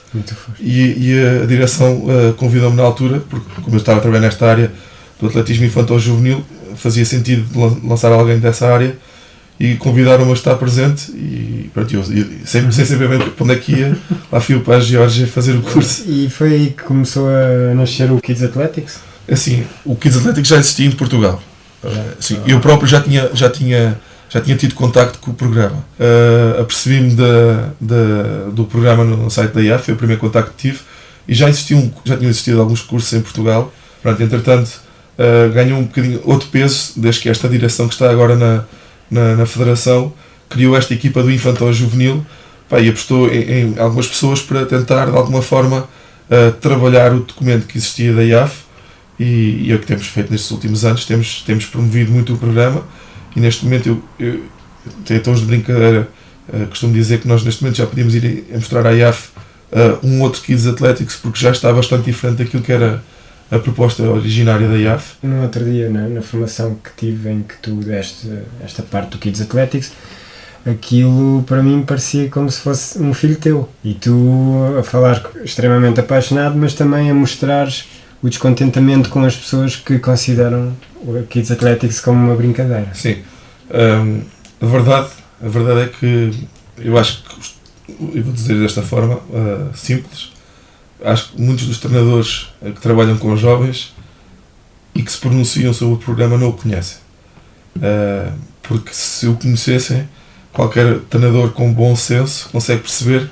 [0.59, 4.47] E, e, a direção uh, convidou-me na altura, porque como eu estava a trabalhar nesta
[4.47, 4.71] área
[5.19, 6.45] do atletismo infantil juvenil,
[6.75, 7.45] fazia sentido
[7.83, 8.95] lançar alguém dessa área
[9.59, 13.55] e convidaram-me a estar presente e pronto, eu, eu sem, saber bem para onde é
[13.55, 13.97] que ia,
[14.31, 16.03] lá fui para a Geórgia fazer o curso.
[16.07, 18.99] E foi aí que começou a nascer o Kids Athletics?
[19.31, 21.41] Assim, o Kids Athletics já existia em Portugal.
[22.19, 25.85] Assim, eu próprio já tinha, já tinha, já tinha tido contacto com o programa.
[25.99, 27.15] Uh, Apercebi-me
[28.51, 30.79] do programa no site da IAF, foi o primeiro contacto que tive,
[31.27, 33.71] e já, existiam, já tinham existido alguns cursos em Portugal.
[34.01, 34.69] Pronto, entretanto,
[35.17, 38.63] uh, ganhou um bocadinho outro peso, desde que esta direção que está agora na
[39.09, 40.13] na, na Federação,
[40.49, 42.25] criou esta equipa do infantil juvenil
[42.69, 45.87] pá, e apostou em, em, algumas pessoas para tentar, de alguma forma,
[46.29, 48.63] uh, trabalhar o documento que existia da IAF
[49.19, 51.05] e, e é o que temos feito nestes últimos anos.
[51.05, 52.83] Temos, temos promovido muito o programa
[53.35, 54.43] e neste momento eu, eu,
[55.09, 56.09] eu tons de brincadeira
[56.49, 59.29] uh, costumo dizer que nós neste momento já podíamos ir a mostrar à IAF
[59.71, 63.03] uh, um outro Kids Athletics porque já está bastante diferente daquilo que era
[63.51, 65.15] a proposta originária da IAF.
[65.21, 68.27] No outro dia, na, na, formação que tive, em que tu deste
[68.63, 69.91] esta parte do Kids Athletics,
[70.65, 73.69] aquilo para mim parecia como se fosse um filho teu.
[73.83, 77.85] E tu a falar extremamente apaixonado, mas também a mostrares
[78.21, 82.89] o descontentamento com as pessoas que consideram o Kids Athletics como uma brincadeira.
[82.93, 83.17] Sim.
[83.69, 84.21] Um,
[84.59, 85.09] a, verdade,
[85.43, 86.47] a verdade é que
[86.79, 90.31] eu acho que, eu vou dizer desta forma, uh, simples,
[91.03, 93.93] acho que muitos dos treinadores eh, que trabalham com os jovens
[94.93, 96.97] e que se pronunciam sobre o programa não o conhecem.
[97.75, 98.31] Uh,
[98.63, 100.07] porque se o conhecessem,
[100.53, 103.29] qualquer treinador com bom senso consegue perceber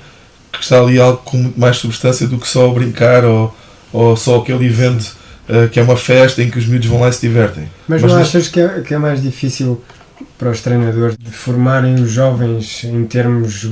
[0.52, 3.56] que está ali algo com muito mais substância do que só brincar ou,
[3.90, 5.16] ou só aquele evento
[5.48, 7.64] uh, que é uma festa em que os miúdos vão lá e se divertem.
[7.88, 9.82] Mas, Mas não achas que é, que é mais difícil
[10.38, 13.70] para os treinadores de formarem os jovens em termos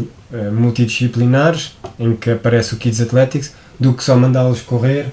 [0.52, 3.52] multidisciplinares, em que aparece o Kids Athletics,
[3.82, 5.06] do que só mandá-los correr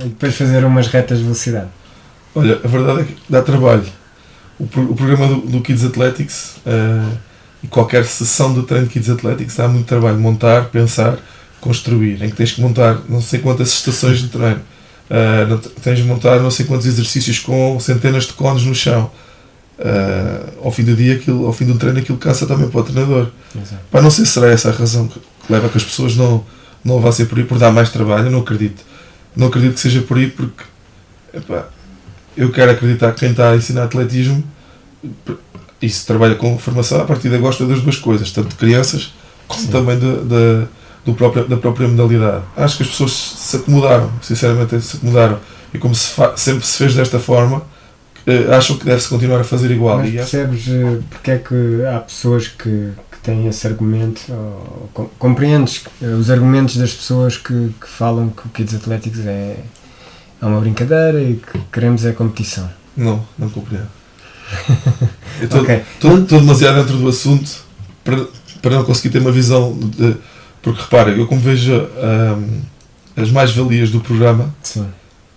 [0.00, 1.68] e depois fazer umas retas de velocidade.
[2.34, 3.84] Olha, a verdade é que dá trabalho.
[4.58, 7.16] O, pro, o programa do, do, Kids Athletics uh,
[7.62, 10.18] e qualquer sessão de treino de Kids Athletics dá muito trabalho.
[10.18, 11.18] Montar, pensar,
[11.60, 12.22] construir.
[12.22, 14.60] Em que tens que montar não sei quantas estações de treino.
[15.10, 19.10] Uh, tens de montar não sei quantos exercícios com centenas de cones no chão.
[19.78, 22.82] Uh, ao fim do dia, aquilo, ao fim do treino, aquilo cansa também para o
[22.82, 23.28] treinador.
[23.90, 26.42] Para não sei se será essa a razão que leva a que as pessoas não,
[26.86, 28.82] não vai ser por aí por dar mais trabalho, eu não acredito.
[29.34, 30.62] Não acredito que seja por aí porque
[31.34, 31.66] epá,
[32.36, 34.42] eu quero acreditar que quem está a ensinar atletismo
[35.82, 39.12] e se trabalha com formação, a partir de gosta das duas coisas, tanto de crianças
[39.46, 39.68] como Sim.
[39.68, 40.66] também de, de,
[41.04, 42.42] do próprio, da própria modalidade.
[42.56, 45.38] Acho que as pessoas se acomodaram, sinceramente se acomodaram.
[45.74, 47.62] E como se sempre se fez desta forma,
[48.26, 49.98] eh, acham que deve-se continuar a fazer igual.
[49.98, 52.90] Mas percebes eh, porque é que há pessoas que,
[53.26, 58.76] tem esse argumento, ou, compreendes os argumentos das pessoas que, que falam que o Kids
[58.76, 59.56] Athletics é,
[60.40, 62.70] é uma brincadeira e que queremos é competição?
[62.96, 63.88] Não, não compreendo.
[65.42, 65.82] Estou okay.
[66.28, 67.50] demasiado dentro do assunto
[68.04, 68.24] para,
[68.62, 70.16] para não conseguir ter uma visão de.
[70.62, 72.60] Porque repara, eu como vejo um,
[73.20, 74.86] as mais-valias do programa, Sim.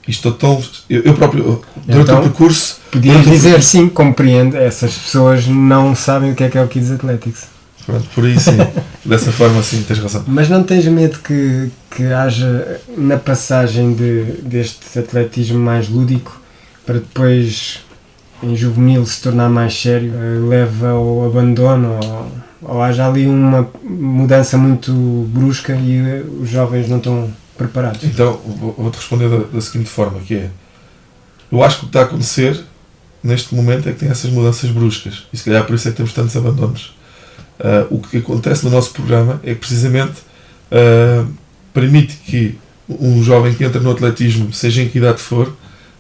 [0.08, 0.63] estou tão.
[0.88, 2.80] Eu, eu próprio, durante então, o percurso.
[2.91, 6.91] Podias dizer sim, compreendo, essas pessoas não sabem o que é que é o Kids
[6.91, 7.59] Athletics.
[7.86, 8.58] Pronto, por aí sim.
[9.04, 10.24] Dessa forma sim, tens razão.
[10.28, 16.39] Mas não tens medo que, que haja na passagem de, deste atletismo mais lúdico
[16.86, 17.80] para depois
[18.44, 22.32] em juvenil se tornar mais sério, eh, leva ao abandono ou,
[22.76, 24.92] ou haja ali uma mudança muito
[25.34, 28.04] brusca e eh, os jovens não estão preparados.
[28.04, 30.50] Então, vou- vou-te responder da, da seguinte forma, que é,
[31.52, 32.63] eu acho que o que está a acontecer
[33.22, 35.98] neste momento é que tem essas mudanças bruscas, e se calhar por isso é que
[35.98, 36.94] temos tantos abandonos.
[37.60, 40.13] Ah, o que acontece no nosso programa é que precisamente
[40.72, 41.26] ah,
[41.74, 45.54] permite que um jovem que entra no atletismo, seja em que idade for,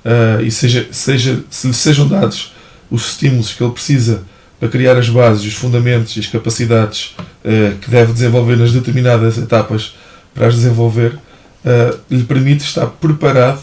[0.05, 2.53] ah, e seja, seja, se lhe sejam dados
[2.89, 4.23] os estímulos que ele precisa
[4.59, 7.15] para criar as bases, os fundamentos e as capacidades
[7.81, 9.95] que deve desenvolver nas determinadas etapas
[10.35, 11.17] para as desenvolver,
[12.11, 13.61] lhe permite estar preparado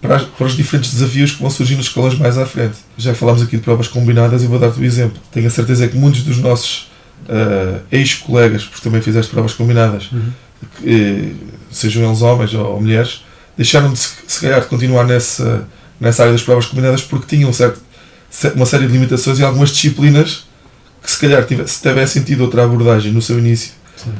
[0.00, 2.74] para, as- para os diferentes desafios que vão surgir nos escolas mais à frente.
[2.98, 5.20] Já falámos aqui de provas combinadas e vou dar-te o exemplo.
[5.30, 6.90] Tenho a certeza que muitos dos nossos
[7.28, 10.10] ah, ex-colegas, porque também fizeste provas combinadas,
[10.78, 11.32] que, eh,
[11.70, 13.24] sejam eles homens ou, ou mulheres,
[13.56, 15.66] deixaram de se, se calhar de continuar nessa,
[16.00, 17.80] nessa área das provas combinadas porque tinham certo,
[18.30, 20.44] ce- uma série de limitações e algumas disciplinas
[21.02, 23.72] que se calhar tive, se tivessem tido outra abordagem no seu início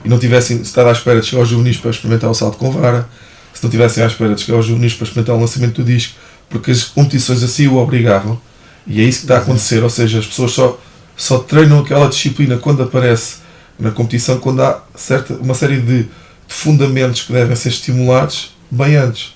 [0.04, 2.70] e não tivessem estado à espera de chegar aos juvenis para experimentar o salto com
[2.70, 3.08] vara,
[3.54, 6.14] se não tivessem à espera de chegar aos juvenis para experimentar o lançamento do disco,
[6.48, 8.40] porque as competições assim o obrigavam,
[8.86, 10.78] e é isso que está a acontecer, ou seja, as pessoas só,
[11.22, 13.36] só treinam aquela disciplina quando aparece
[13.78, 16.08] na competição, quando há certa, uma série de, de
[16.48, 19.32] fundamentos que devem ser estimulados bem antes.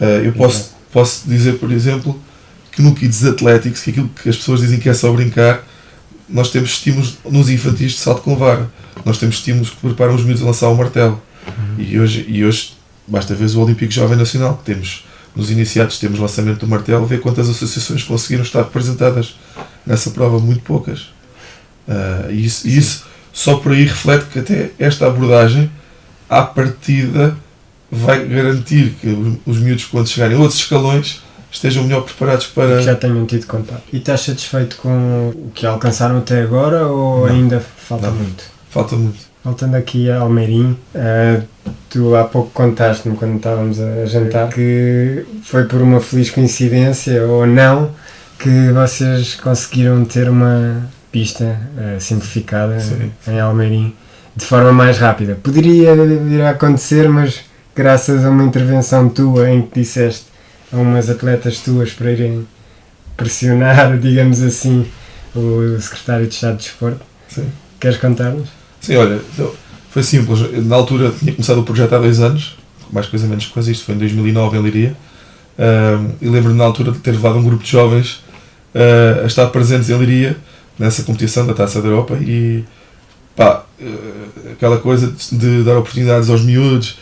[0.00, 2.16] Eh, eu posso, posso dizer, por exemplo,
[2.70, 5.66] que no Kids Athletics, que aquilo que as pessoas dizem que é só brincar,
[6.28, 8.70] nós temos estímulos nos infantis de salto com vara.
[9.04, 11.20] Nós temos estímulos que preparam os miúdos a lançar o martelo.
[11.76, 16.20] E, hoje, e hoje, basta ver o Olímpico Jovem Nacional, que temos nos iniciados, temos
[16.20, 19.34] lançamento do martelo, ver quantas associações conseguiram estar representadas
[19.84, 21.15] nessa prova, muito poucas.
[21.88, 25.70] Ah, e isso, isso só por aí reflete que até esta abordagem,
[26.28, 27.36] à partida,
[27.90, 31.22] vai garantir que os- os miúdos, quando chegarem a outros escalões,
[31.52, 32.82] estejam melhor preparados para.
[32.82, 33.82] Já tenham tido contato.
[33.92, 37.34] E estás satisfeito com o que alcançaram até agora ou Não.
[37.34, 38.14] ainda falta Não.
[38.16, 38.44] muito?
[38.70, 39.26] Falta muito.
[39.44, 41.42] Voltando aqui a Almeirim, eh,
[41.88, 47.46] tu há pouco contaste-me quando estávamos a jantar que foi por uma feliz coincidência ou
[47.46, 47.92] não
[48.40, 53.10] que vocês conseguiram ter uma pista eh, simplificada Sim.
[53.26, 53.94] em Almeirim
[54.36, 55.38] de forma mais rápida.
[55.42, 57.40] Poderia vir a acontecer, mas
[57.74, 60.26] graças a uma intervenção tua em que disseste
[60.70, 62.46] a umas atletas tuas para irem
[63.16, 64.86] pressionar, digamos assim,
[65.34, 67.00] o secretário de Estado de Desporto.
[67.28, 67.46] Sim.
[67.80, 68.50] Queres contar-nos?
[68.82, 69.50] Sim, olha, então,
[69.88, 70.66] foi simples.
[70.66, 72.58] Na altura tinha começado o projeto há dois anos,
[72.92, 74.96] mais coisa menos coisa, isto foi em 2009 em Liria.
[76.20, 78.22] E lembro-me na altura de ter levado um grupo de jovens
[78.74, 80.36] ah, a estar presentes em Liria,
[80.78, 82.64] nessa competição da Taça da Europa, e
[83.34, 86.98] pá, eh, aquela coisa de, dar oportunidades aos miúdos,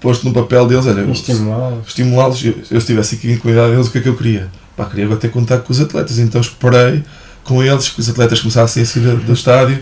[0.00, 1.86] posto no papel deles, olha, Estimulá-los.
[1.88, 2.44] estimulá-los.
[2.44, 4.50] Eu, eu se estivesse aqui com a idade deles, o que é que eu queria?
[4.76, 7.02] Pá, queria bater contato com os atletas, então esperei
[7.44, 9.78] com eles que os atletas começassem a sair do, do estádio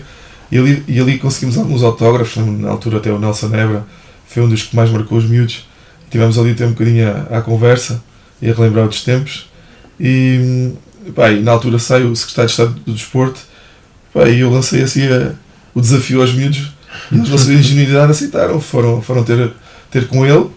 [0.51, 2.35] e ali, e ali conseguimos alguns autógrafos.
[2.45, 3.85] Na altura, até o Nelson Nebra
[4.27, 5.67] foi um dos que mais marcou os miúdos.
[6.09, 8.03] Tivemos ali até um bocadinho à, à conversa
[8.41, 9.49] e a relembrar outros tempos.
[9.99, 10.71] E,
[11.11, 13.39] pá, e na altura sai o secretário de Estado do Desporto
[14.13, 15.33] pá, e eu lancei assim a-
[15.73, 16.71] o desafio aos miúdos
[17.11, 18.59] e eles, na sua ingenuidade, aceitaram.
[18.61, 19.51] Foram, foram ter,
[19.89, 20.47] ter com ele.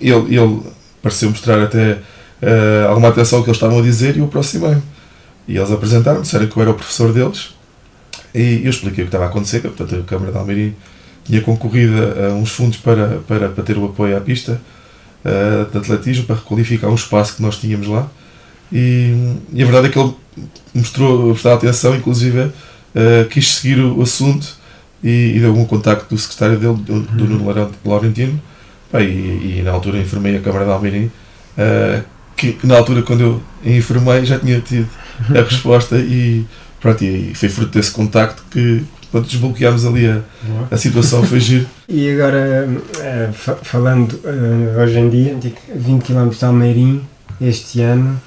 [0.00, 0.60] Ele, ele
[1.02, 1.98] pareceu mostrar até
[2.42, 4.82] eh, alguma atenção ao que eles estavam a dizer e eu aproximei-me.
[5.46, 7.50] E eles apresentaram, disseram que eu era o professor deles
[8.34, 10.74] e eu expliquei o que estava a acontecer, que portanto, a Câmara de Almeirim
[11.24, 14.60] tinha concorrido a, uns fundos para, para, para ter o apoio à pista
[15.24, 18.08] eh, de atletismo, para requalificar um espaço que nós tínhamos lá.
[18.74, 20.12] E, e a verdade é que ele
[20.74, 22.50] mostrou prestar atenção, inclusive
[22.94, 24.46] eh, quis seguir o, assunto
[25.02, 28.40] e, e deu um contacto do secretário dele, do, do Nuno Laurent- Laurentino,
[28.90, 31.10] Pá, e, e na altura informei a Câmara de Almeirim
[31.56, 32.02] eh,
[32.36, 33.42] que na altura quando eu
[33.76, 34.88] informei já tinha tido
[35.30, 36.44] a resposta e
[36.80, 38.82] pronto, e foi fruto desse contacto que
[39.12, 40.20] quando desbloqueámos ali a,
[40.72, 41.66] a situação foi giro.
[41.88, 44.18] E agora, eh, fa- falando
[44.82, 45.38] hoje em dia,
[45.76, 47.02] 20 km de Almeirim,
[47.40, 48.20] este ano,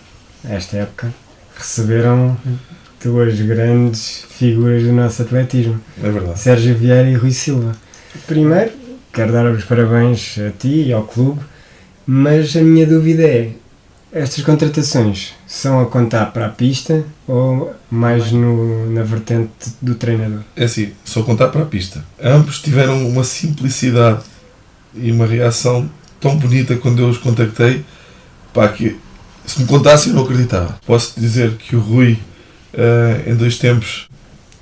[0.44, 1.14] esta época,
[1.56, 2.38] receberam
[3.04, 6.40] duas grandes figuras do nosso atletismo, É verdade.
[6.40, 7.72] Sérgio Vieira e Rui Silva.
[8.26, 8.72] Primeiro,
[9.14, 11.42] quero dar os parabéns a ti e ao clube,
[12.06, 13.52] mas a minha dúvida é,
[14.12, 19.50] estas contratações são a contar para a pista ou mais no, na vertente
[19.82, 20.42] do treinador?
[20.56, 22.04] É assim, só contar para a pista.
[22.22, 24.24] Ambos tiveram uma simplicidade
[24.96, 27.84] e uma reação tão bonita quando eu os contactei,
[28.54, 28.98] pá, que
[29.48, 30.80] se me contassem eu não acreditava.
[30.86, 32.20] Posso dizer que o Rui,
[32.74, 34.08] eh, em dois tempos,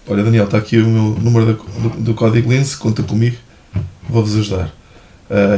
[0.07, 3.35] olha Daniel, está aqui o meu número da- do, do código Lince, conta comigo,
[4.07, 4.73] vou-vos ajudar.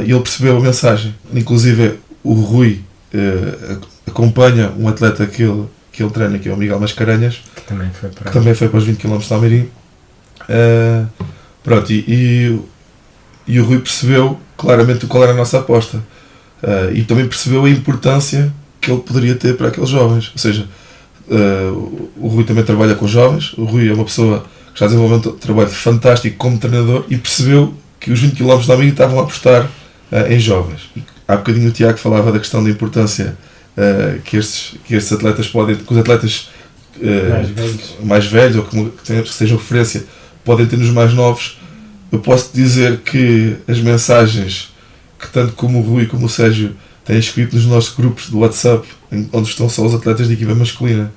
[0.06, 1.14] E ele percebeu a mensagem.
[1.32, 2.82] Inclusive o Rui
[3.14, 7.62] uh, acompanha um atleta que ele, que ele treina, que é o Miguel Mascarenhas, que
[7.62, 9.68] também foi para, também foi para os 20 km de Almeirim.
[10.42, 11.06] Uh,
[11.62, 12.60] pronto, e, e,
[13.46, 15.98] e, o Rui percebeu claramente qual era a nossa aposta
[16.62, 20.30] uh, e também percebeu a importância que ele poderia ter para aqueles jovens.
[20.32, 20.68] Ou seja,
[21.28, 25.30] uh, o Rui também trabalha com jovens, o Rui é uma pessoa que está desenvolvendo
[25.30, 29.22] um trabalho fantástico como treinador e percebeu que os 20 km de Almeirim estavam a
[29.22, 29.68] apostar
[30.28, 30.82] em jovens.
[30.96, 33.36] E há bocadinho o Tiago falava da questão da importância
[34.24, 36.48] que, estes, que estes atletas podem, que os atletas
[36.98, 37.94] uh, mais, velhos.
[38.02, 40.04] mais velhos ou que, que sejam referência
[40.44, 41.58] podem ter nos mais novos,
[42.10, 44.72] eu posso dizer que as mensagens
[45.18, 46.74] que tanto como o Rui como o Sérgio
[47.08, 48.86] têm escrito nos nossos grupos do WhatsApp,
[49.32, 51.10] onde estão só os atletas de equipa masculina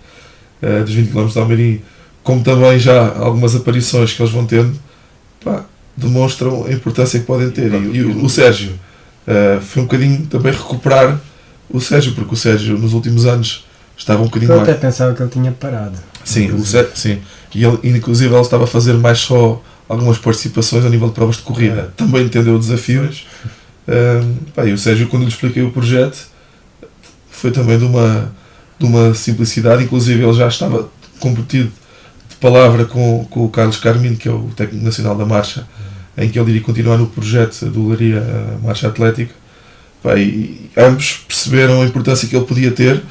[0.64, 1.82] uh, dos 20 km de Almeirim,
[2.24, 4.74] como também já algumas aparições que eles vão tendo,
[5.44, 5.66] pá,
[5.98, 7.74] demonstram a importância que podem ter.
[7.74, 8.72] E, e o, o, Sérgio
[9.28, 11.20] uh, foi um bocadinho também recuperar
[11.70, 13.66] o Sérgio, porque o Sérgio nos últimos anos
[13.98, 14.70] estava um bocadinho eu mais.
[14.70, 15.98] Até pensava que ele tinha parado.
[16.24, 17.20] Sim, o Sérgio, sim.
[17.54, 21.36] E ele, inclusive, ele estava a fazer mais só algumas participações a nível de provas
[21.36, 21.82] de corrida.
[21.82, 21.98] É.
[21.98, 23.10] Também entendeu o desafio.
[24.54, 26.28] Pá, e o Sérgio, quando lhe expliquei o projeto,
[27.30, 28.32] foi também de uma,
[28.80, 29.84] de uma simplicidade.
[29.84, 30.90] Inclusive, ele já estava
[31.20, 31.72] comprometido
[32.30, 35.68] de palavra com, com o Carlos Carmine, que é o técnico nacional da marcha,
[36.18, 38.24] em que ele iria continuar no projeto do Laria
[38.64, 39.34] Marcha Atlética.
[40.04, 43.02] Pá, e ambos perceberam a importância que ele podia ter,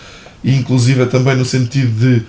[0.42, 2.22] e inclusive também no sentido de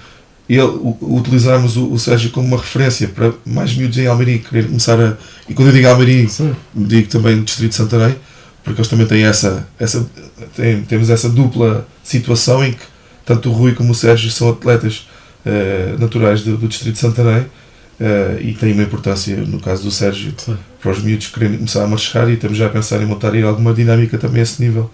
[0.49, 4.99] ele, utilizarmos o, o, Sérgio como uma referência para mais miúdos em Almerim querer começar
[4.99, 5.17] a.
[5.47, 6.53] E quando eu digo Almerim, Sim.
[6.75, 8.15] digo também no Distrito de Santarém,
[8.63, 9.67] porque eles também têm essa.
[9.79, 10.05] essa
[10.55, 12.85] têm, temos essa dupla situação em que
[13.25, 15.07] tanto o Rui como o Sérgio são atletas
[15.45, 19.91] uh, naturais do, do, Distrito de Santarém uh, e têm uma importância, no caso do
[19.91, 20.57] Sérgio, Sim.
[20.81, 23.43] para os miúdos quererem começar a marchar e estamos já a pensar em montar aí
[23.43, 24.89] alguma dinâmica também a esse nível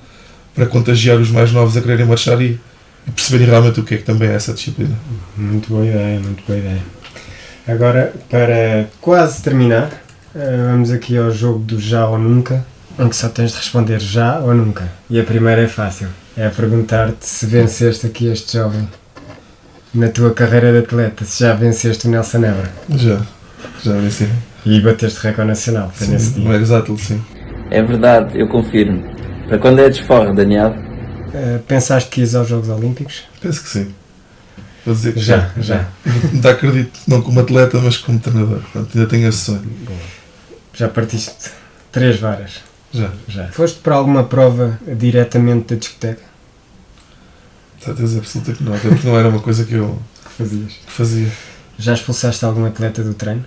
[0.53, 2.59] para contagiar os mais novos a quererem marchar e
[3.07, 4.95] e perceberem realmente o que é que também é essa disciplina.
[5.35, 6.81] Muito boa ideia, muito boa ideia.
[7.67, 9.89] Agora, para quase terminar,
[10.35, 12.65] eh, vamos aqui ao jogo do já ou nunca,
[12.99, 14.87] em que só tens de responder já ou nunca.
[15.09, 18.87] E a primeira é fácil, é perguntar-te se venceste aqui este jovem
[19.93, 22.71] na tua carreira de atleta, se já venceste o Nelson Nebra.
[22.89, 23.21] Já,
[23.83, 24.29] já venci.
[24.65, 26.43] E bateste recorde nacional, foi sim, nesse dia.
[26.43, 27.23] No exato, sim.
[27.71, 29.03] É verdade, eu confirmo.
[29.47, 30.75] Para quando é desforra, Daniel?
[31.27, 33.23] Uh, pensaste que ias aos Jogos Olímpicos?
[33.41, 33.93] Penso que sim.
[34.85, 35.51] Vou dizer que já.
[35.57, 35.87] Já, já.
[36.33, 38.59] Não acredito, não como atleta, mas como treinador.
[38.59, 39.69] Portanto, ainda tenho esse sonho.
[40.73, 41.51] Já partiste
[41.91, 42.66] três varas?
[42.97, 43.11] Já.
[43.27, 43.47] já.
[43.49, 46.23] Foste para alguma prova diretamente da discoteca?
[47.79, 50.73] Certeza absoluta que não, até porque não era uma coisa que eu que fazias.
[50.73, 51.31] Que fazia.
[51.77, 53.45] Já expulsaste algum atleta do treino?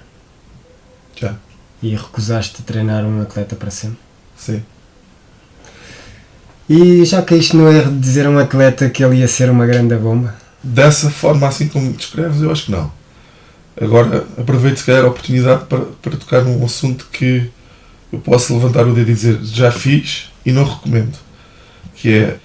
[1.17, 1.35] Já.
[1.83, 3.99] E recusaste treinar um atleta para sempre?
[4.37, 4.63] Sim.
[6.69, 9.67] E já caíste no erro de dizer a um atleta que ele ia ser uma
[9.67, 10.37] grande bomba?
[10.63, 12.93] Dessa forma, assim como descreves, eu acho que não.
[13.81, 17.51] Agora, aproveito se calhar a oportunidade para, para tocar num assunto que
[18.13, 21.17] eu posso levantar o dedo e dizer já fiz e não recomendo.
[21.95, 22.37] Que é,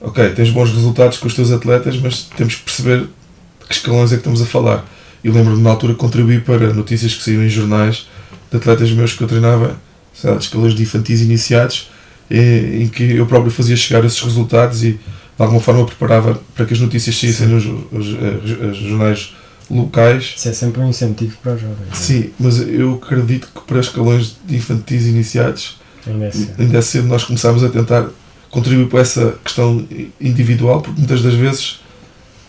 [0.00, 4.12] ok, tens bons resultados com os teus atletas, mas temos que perceber de que escalões
[4.12, 4.84] é que estamos a falar.
[5.22, 8.08] Eu lembro-me na altura contribuí para notícias que saíram em jornais
[8.50, 9.76] de atletas meus que eu treinava,
[10.14, 11.90] sei lá, de escalões de infantis iniciados,
[12.30, 14.98] em que eu próprio fazia chegar esses resultados e de
[15.38, 19.34] alguma forma preparava para que as notícias saíssem nos os, os, jornais
[19.70, 20.34] locais.
[20.36, 21.88] Isso é sempre um incentivo para os jovens.
[21.92, 21.94] É?
[21.94, 26.82] Sim, mas eu acredito que para escalões de infantis iniciados ainda é cedo, ainda é
[26.82, 28.08] cedo nós começámos a tentar
[28.50, 29.86] contribuir para essa questão
[30.20, 31.80] individual, porque muitas das vezes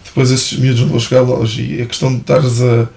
[0.04, 2.88] depois esses miúdos não vão chegar longe e a questão de estares a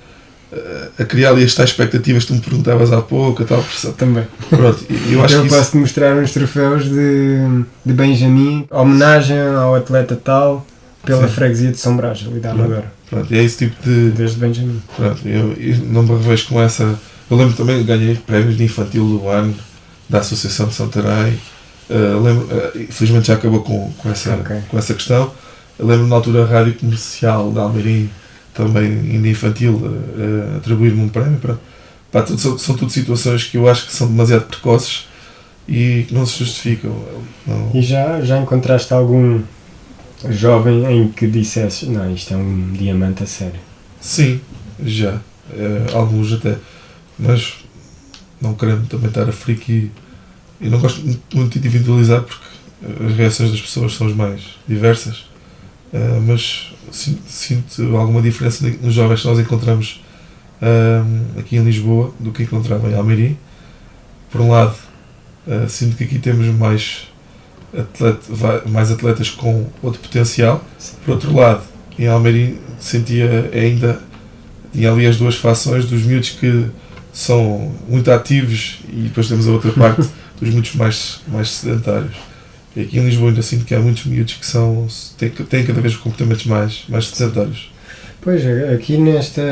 [0.99, 3.65] a criar ali estas expectativas que tu me perguntavas há pouco, a tal.
[3.97, 4.27] Também.
[4.49, 5.71] Pronto, eu acho eu que posso isso...
[5.73, 10.67] te mostrar uns troféus de, de Benjamin, homenagem ao atleta tal,
[11.05, 11.35] pela Sim.
[11.35, 12.93] freguesia de São Brás, ali da Amadora.
[13.09, 14.11] Pronto, é esse tipo de.
[14.11, 14.83] Desde Benjamin.
[14.97, 16.99] Pronto, eu, eu não me revejo com essa.
[17.31, 19.55] Eu lembro também que ganhei prémios de infantil do ano
[20.09, 21.39] da Associação de Santarém.
[21.89, 24.61] Uh, lembro, uh, infelizmente já acabou com, com, essa, okay.
[24.69, 25.33] com essa questão.
[25.79, 28.11] Eu lembro na altura a Rádio Comercial de Almeirim
[28.55, 31.39] também ainda infantil uh, atribuir-me um prémio.
[31.39, 31.59] Para,
[32.11, 35.07] pá, tudo, são, são tudo situações que eu acho que são demasiado precoces
[35.69, 36.95] e que não se justificam.
[37.47, 37.71] Não.
[37.75, 39.41] E já, já encontraste algum
[40.31, 43.61] jovem em que dissesse não, isto é um diamante a sério?
[44.01, 44.41] Sim,
[44.85, 45.15] já.
[45.51, 46.57] Uh, alguns até.
[47.19, 47.55] Mas
[48.41, 49.91] não querendo também estar a friki
[50.61, 51.03] e não gosto
[51.35, 52.45] muito de individualizar porque
[53.05, 55.19] as reações das pessoas são as mais diversas.
[55.93, 60.03] Uh, mas sinto, sinto, alguma diferença nos jovens que nós encontramos
[60.61, 63.39] uh, aqui em Lisboa do que encontrava em Almeirim.
[64.31, 64.75] Por um lado,
[65.69, 67.07] sinto que aqui temos mais
[67.79, 70.65] atleta, mais atletas com outro potencial.
[71.05, 71.63] Por outro lado,
[71.99, 74.01] em Almeirim sentia ainda,
[74.73, 76.67] tinha ali as duas fações dos miúdos que
[77.13, 80.09] são muito ativos e depois temos a outra parte
[80.41, 82.17] dos miúdos mais, mais sedentários.
[82.77, 85.81] E aqui em Lisboa ainda sinto que há muitos miúdos que são, têm, têm cada
[85.81, 87.71] vez comportamentos mais, mais sedentários.
[88.25, 88.43] Pois,
[88.75, 89.43] aqui nesta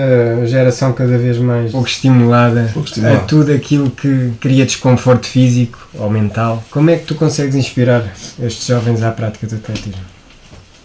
[0.46, 3.26] geração cada vez mais pouco estimulada Pouco a estimulado.
[3.26, 8.02] tudo aquilo que cria desconforto físico ou mental, como é que tu consegues inspirar
[8.42, 10.00] estes jovens à prática do atletismo?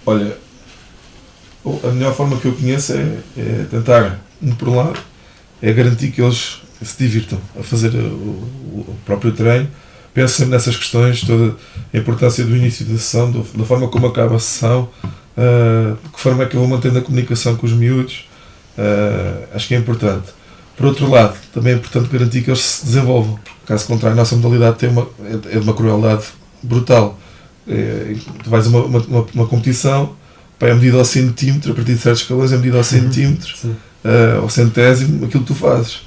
[0.05, 0.33] Olha,
[1.65, 3.05] a melhor forma que eu conheço é,
[3.37, 4.99] é tentar, um por um lado,
[5.61, 9.67] é garantir que eles se divirtam a fazer o- o próprio treino.
[10.17, 11.55] Penso sempre nessas questões, toda
[11.93, 14.89] a importância do início da sessão, do- da forma como acaba a sessão,
[15.37, 18.25] ah, de que forma é que eu vou mantendo a comunicação com os miúdos.
[18.79, 20.25] ah, acho que é importante.
[20.75, 24.19] Por outro lado, também é importante garantir que eles se desenvolvam, porque caso contrário, a
[24.21, 26.23] nossa modalidade tem uma, é é de uma crueldade
[26.63, 27.19] brutal.
[27.67, 30.15] É, tu vais a uma, uma, uma- competição,
[30.57, 33.75] pá, é medida ao centímetro, a partir de certos escalões é medida ao centímetro, Sim.
[34.03, 36.01] ah, ao centésimo, aquilo que tu fazes.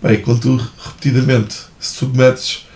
[0.00, 2.66] Pá, e quando tu repetidamente se submetes,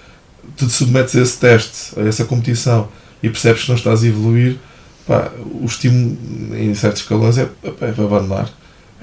[0.56, 2.88] tu te submetes a esse teste, a essa competição
[3.22, 4.56] e percebes que não estás a evoluir,
[5.06, 5.30] pá,
[5.60, 6.16] o estímulo
[6.56, 8.50] em certos escalões é, é para abandonar.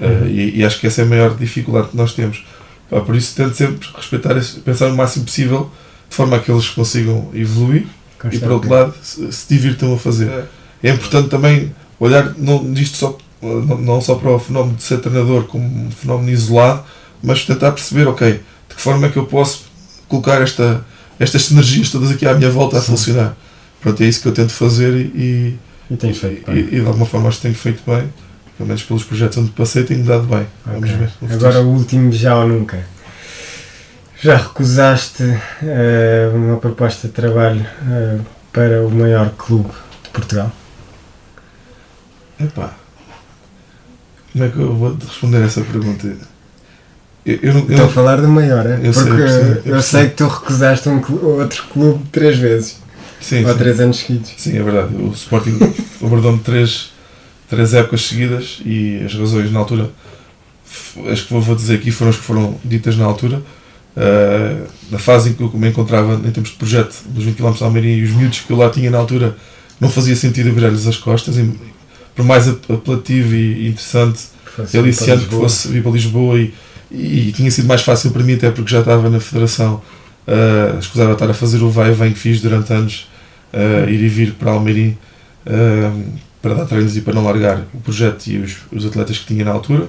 [0.00, 0.26] Uhum.
[0.26, 2.44] e, e acho que essa é a maior dificuldade que nós temos.
[2.90, 5.70] Pá, por isso tento sempre respeitar, esse- pensar o máximo possível
[6.10, 7.86] de forma a que eles consigam evoluir
[8.34, 10.44] e por outro lado se, se divirtam a fazer.
[10.82, 14.98] É importante também olhar não, disto só, não, não só para o fenómeno de ser
[14.98, 16.82] treinador como um fenómeno isolado,
[17.22, 18.32] mas tentar perceber, ok,
[18.68, 19.64] de que forma é que eu posso
[20.08, 20.84] colocar esta,
[21.18, 22.86] estas sinergias todas aqui à minha volta a Sim.
[22.92, 23.36] funcionar.
[23.80, 25.58] Pronto, é isso que eu tento fazer e,
[25.90, 26.56] E tens feito bem.
[26.60, 28.12] e, e de alguma forma acho que tenho feito bem,
[28.56, 30.46] pelo menos pelos projetos onde passei, tenho dado bem.
[30.64, 31.10] Vamos ver.
[31.30, 32.84] Agora o último já ou nunca.
[34.22, 35.22] Já recusaste
[35.62, 38.18] eh, uma proposta de trabalho eh,
[38.52, 39.68] para o maior clube
[40.04, 40.50] de Portugal?
[42.40, 42.74] Epá,
[44.32, 46.16] como é que eu vou responder essa pergunta?
[47.26, 48.80] Eu, eu, não- eu, Estou a falar do maior, é?
[48.82, 49.82] Eu sei, porque eu percebo, eu eu percebo.
[49.82, 51.02] sei que tu recusaste um
[51.38, 52.76] outro clube três vezes,
[53.20, 53.58] sim, ou sim.
[53.58, 54.32] três anos seguidos.
[54.36, 54.94] Sim, é verdade.
[54.96, 55.58] O Sporting
[56.02, 56.90] abordou-me três,
[57.48, 59.90] três épocas seguidas e as razões na altura,
[61.10, 63.40] as que vou dizer aqui foram as que foram ditas na altura.
[63.96, 67.52] Ah, na fase em que eu me encontrava em termos de projeto dos 20 km
[67.52, 69.36] de Almeirim e os miúdos que eu lá tinha na altura,
[69.80, 71.36] não fazia sentido eu virar-lhes as costas.
[71.38, 71.48] E,
[72.14, 74.20] por mais ap- apelativo e interessante
[74.72, 76.52] e aliciante que fosse vir para Lisboa e,
[76.94, 79.82] e tinha sido mais fácil para mim até porque já estava na federação
[80.26, 83.08] uh, escusava estar a fazer o vai e vem que fiz durante anos
[83.54, 84.96] uh, ir e vir para Almeirim
[85.46, 86.04] uh,
[86.42, 89.44] para dar treinos e para não largar o projeto e os, os atletas que tinha
[89.44, 89.84] na altura.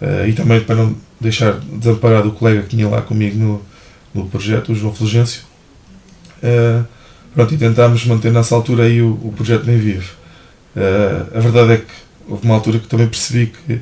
[0.00, 3.62] Uh, e também para não deixar desamparado o colega que tinha lá comigo no,
[4.14, 5.42] no projeto, o João Fulgêncio.
[7.34, 10.12] Pronto, e tentámos manter nessa altura aí o, o projeto bem vivo.
[11.34, 11.92] A verdade é que
[12.28, 13.80] houve uma altura que também percebi que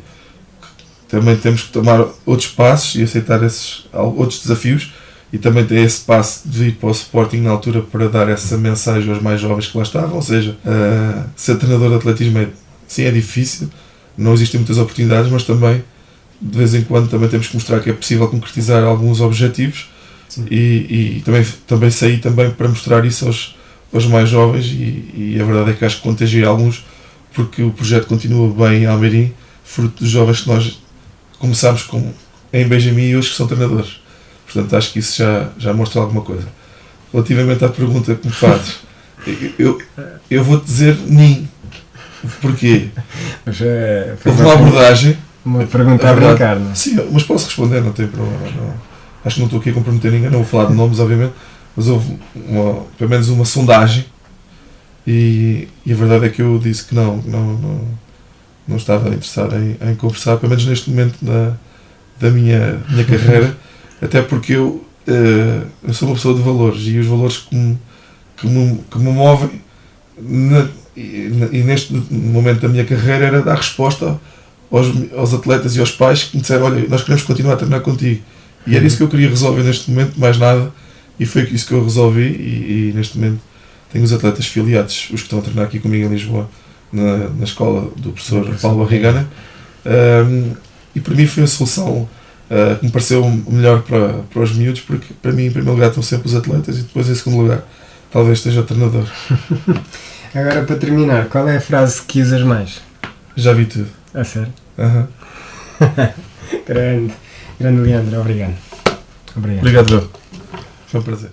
[1.09, 4.92] também temos que tomar outros passos e aceitar esses outros desafios.
[5.32, 8.57] E também ter esse passo de ir para o Sporting na altura para dar essa
[8.57, 12.48] mensagem aos mais jovens que lá estavam, ou seja, uh, ser treinador de atletismo é,
[12.86, 13.68] sim, é difícil,
[14.16, 15.82] não existem muitas oportunidades, mas também
[16.40, 19.88] de vez em quando também temos que mostrar que é possível concretizar alguns objetivos.
[20.50, 23.57] E, e também, também saí também para mostrar isso aos,
[23.92, 26.84] aos mais jovens e, e a verdade é que acho que contagiei alguns
[27.32, 29.32] porque o projeto continua bem em Almeirim,
[29.62, 30.82] fruto dos jovens que nós
[31.39, 32.12] começámos com,
[32.53, 34.01] em Benjamin e hoje que são treinadores.
[34.45, 36.47] Portanto, acho que isso já, já mostra alguma coisa.
[37.12, 38.76] Relativamente à pergunta que me fazes,
[39.59, 39.80] eu,
[40.30, 41.49] eu vou-te dizer nin.
[42.41, 42.89] Porquê?
[43.45, 43.59] Mas,
[44.18, 45.16] foi Houve uma abordagem.
[45.45, 46.74] uma pergunta a É brincar, não é?
[46.74, 48.39] Sim, mas posso responder, não tem problema.
[48.57, 48.74] Não.
[49.24, 51.32] Acho que não estou aqui a comprometer ninguém, não vou falar de nomes, obviamente,
[51.76, 54.07] mas houve uma, pelo menos uma sondagem
[55.07, 57.89] e, e a verdade é que eu disse que não, não, não,
[58.68, 61.52] não estava interessado em, em conversar, pelo menos neste momento da,
[62.20, 63.56] da minha, minha carreira,
[64.02, 67.78] até porque eu, eh, eu sou uma pessoa de valores e os valores que me,
[68.36, 69.50] que me, que me movem
[70.20, 74.18] na- e, e neste momento da minha carreira era dar resposta
[74.70, 77.80] aos, aos atletas e aos pais que me disseram, olha, nós queremos continuar a treinar
[77.82, 78.22] contigo.
[78.66, 80.72] E era isso que eu queria resolver neste momento, mais nada,
[81.20, 83.40] e foi isso que eu resolvi e, e neste momento
[83.92, 86.50] tenho os atletas filiados, os que estão a treinar aqui comigo em Lisboa,
[86.93, 89.28] na, na escola do professor Paulo Barrigana.
[89.84, 90.53] Um,
[90.95, 92.09] e para mim foi a solução
[92.51, 95.89] uh, que me pareceu melhor para, para os miúdos, porque para mim, em primeiro lugar,
[95.89, 97.62] estão sempre os atletas e depois, em segundo lugar,
[98.11, 99.05] talvez esteja o treinador.
[100.34, 102.80] Agora, para terminar, qual é a frase que usas mais?
[103.37, 103.89] Já vi tudo.
[104.14, 104.53] A sério?
[104.78, 105.09] Aham.
[106.66, 107.12] Grande,
[107.59, 108.55] grande Leandro, obrigado.
[109.37, 109.61] Obrigado.
[109.61, 110.09] Obrigado, João.
[110.87, 111.30] Foi um prazer.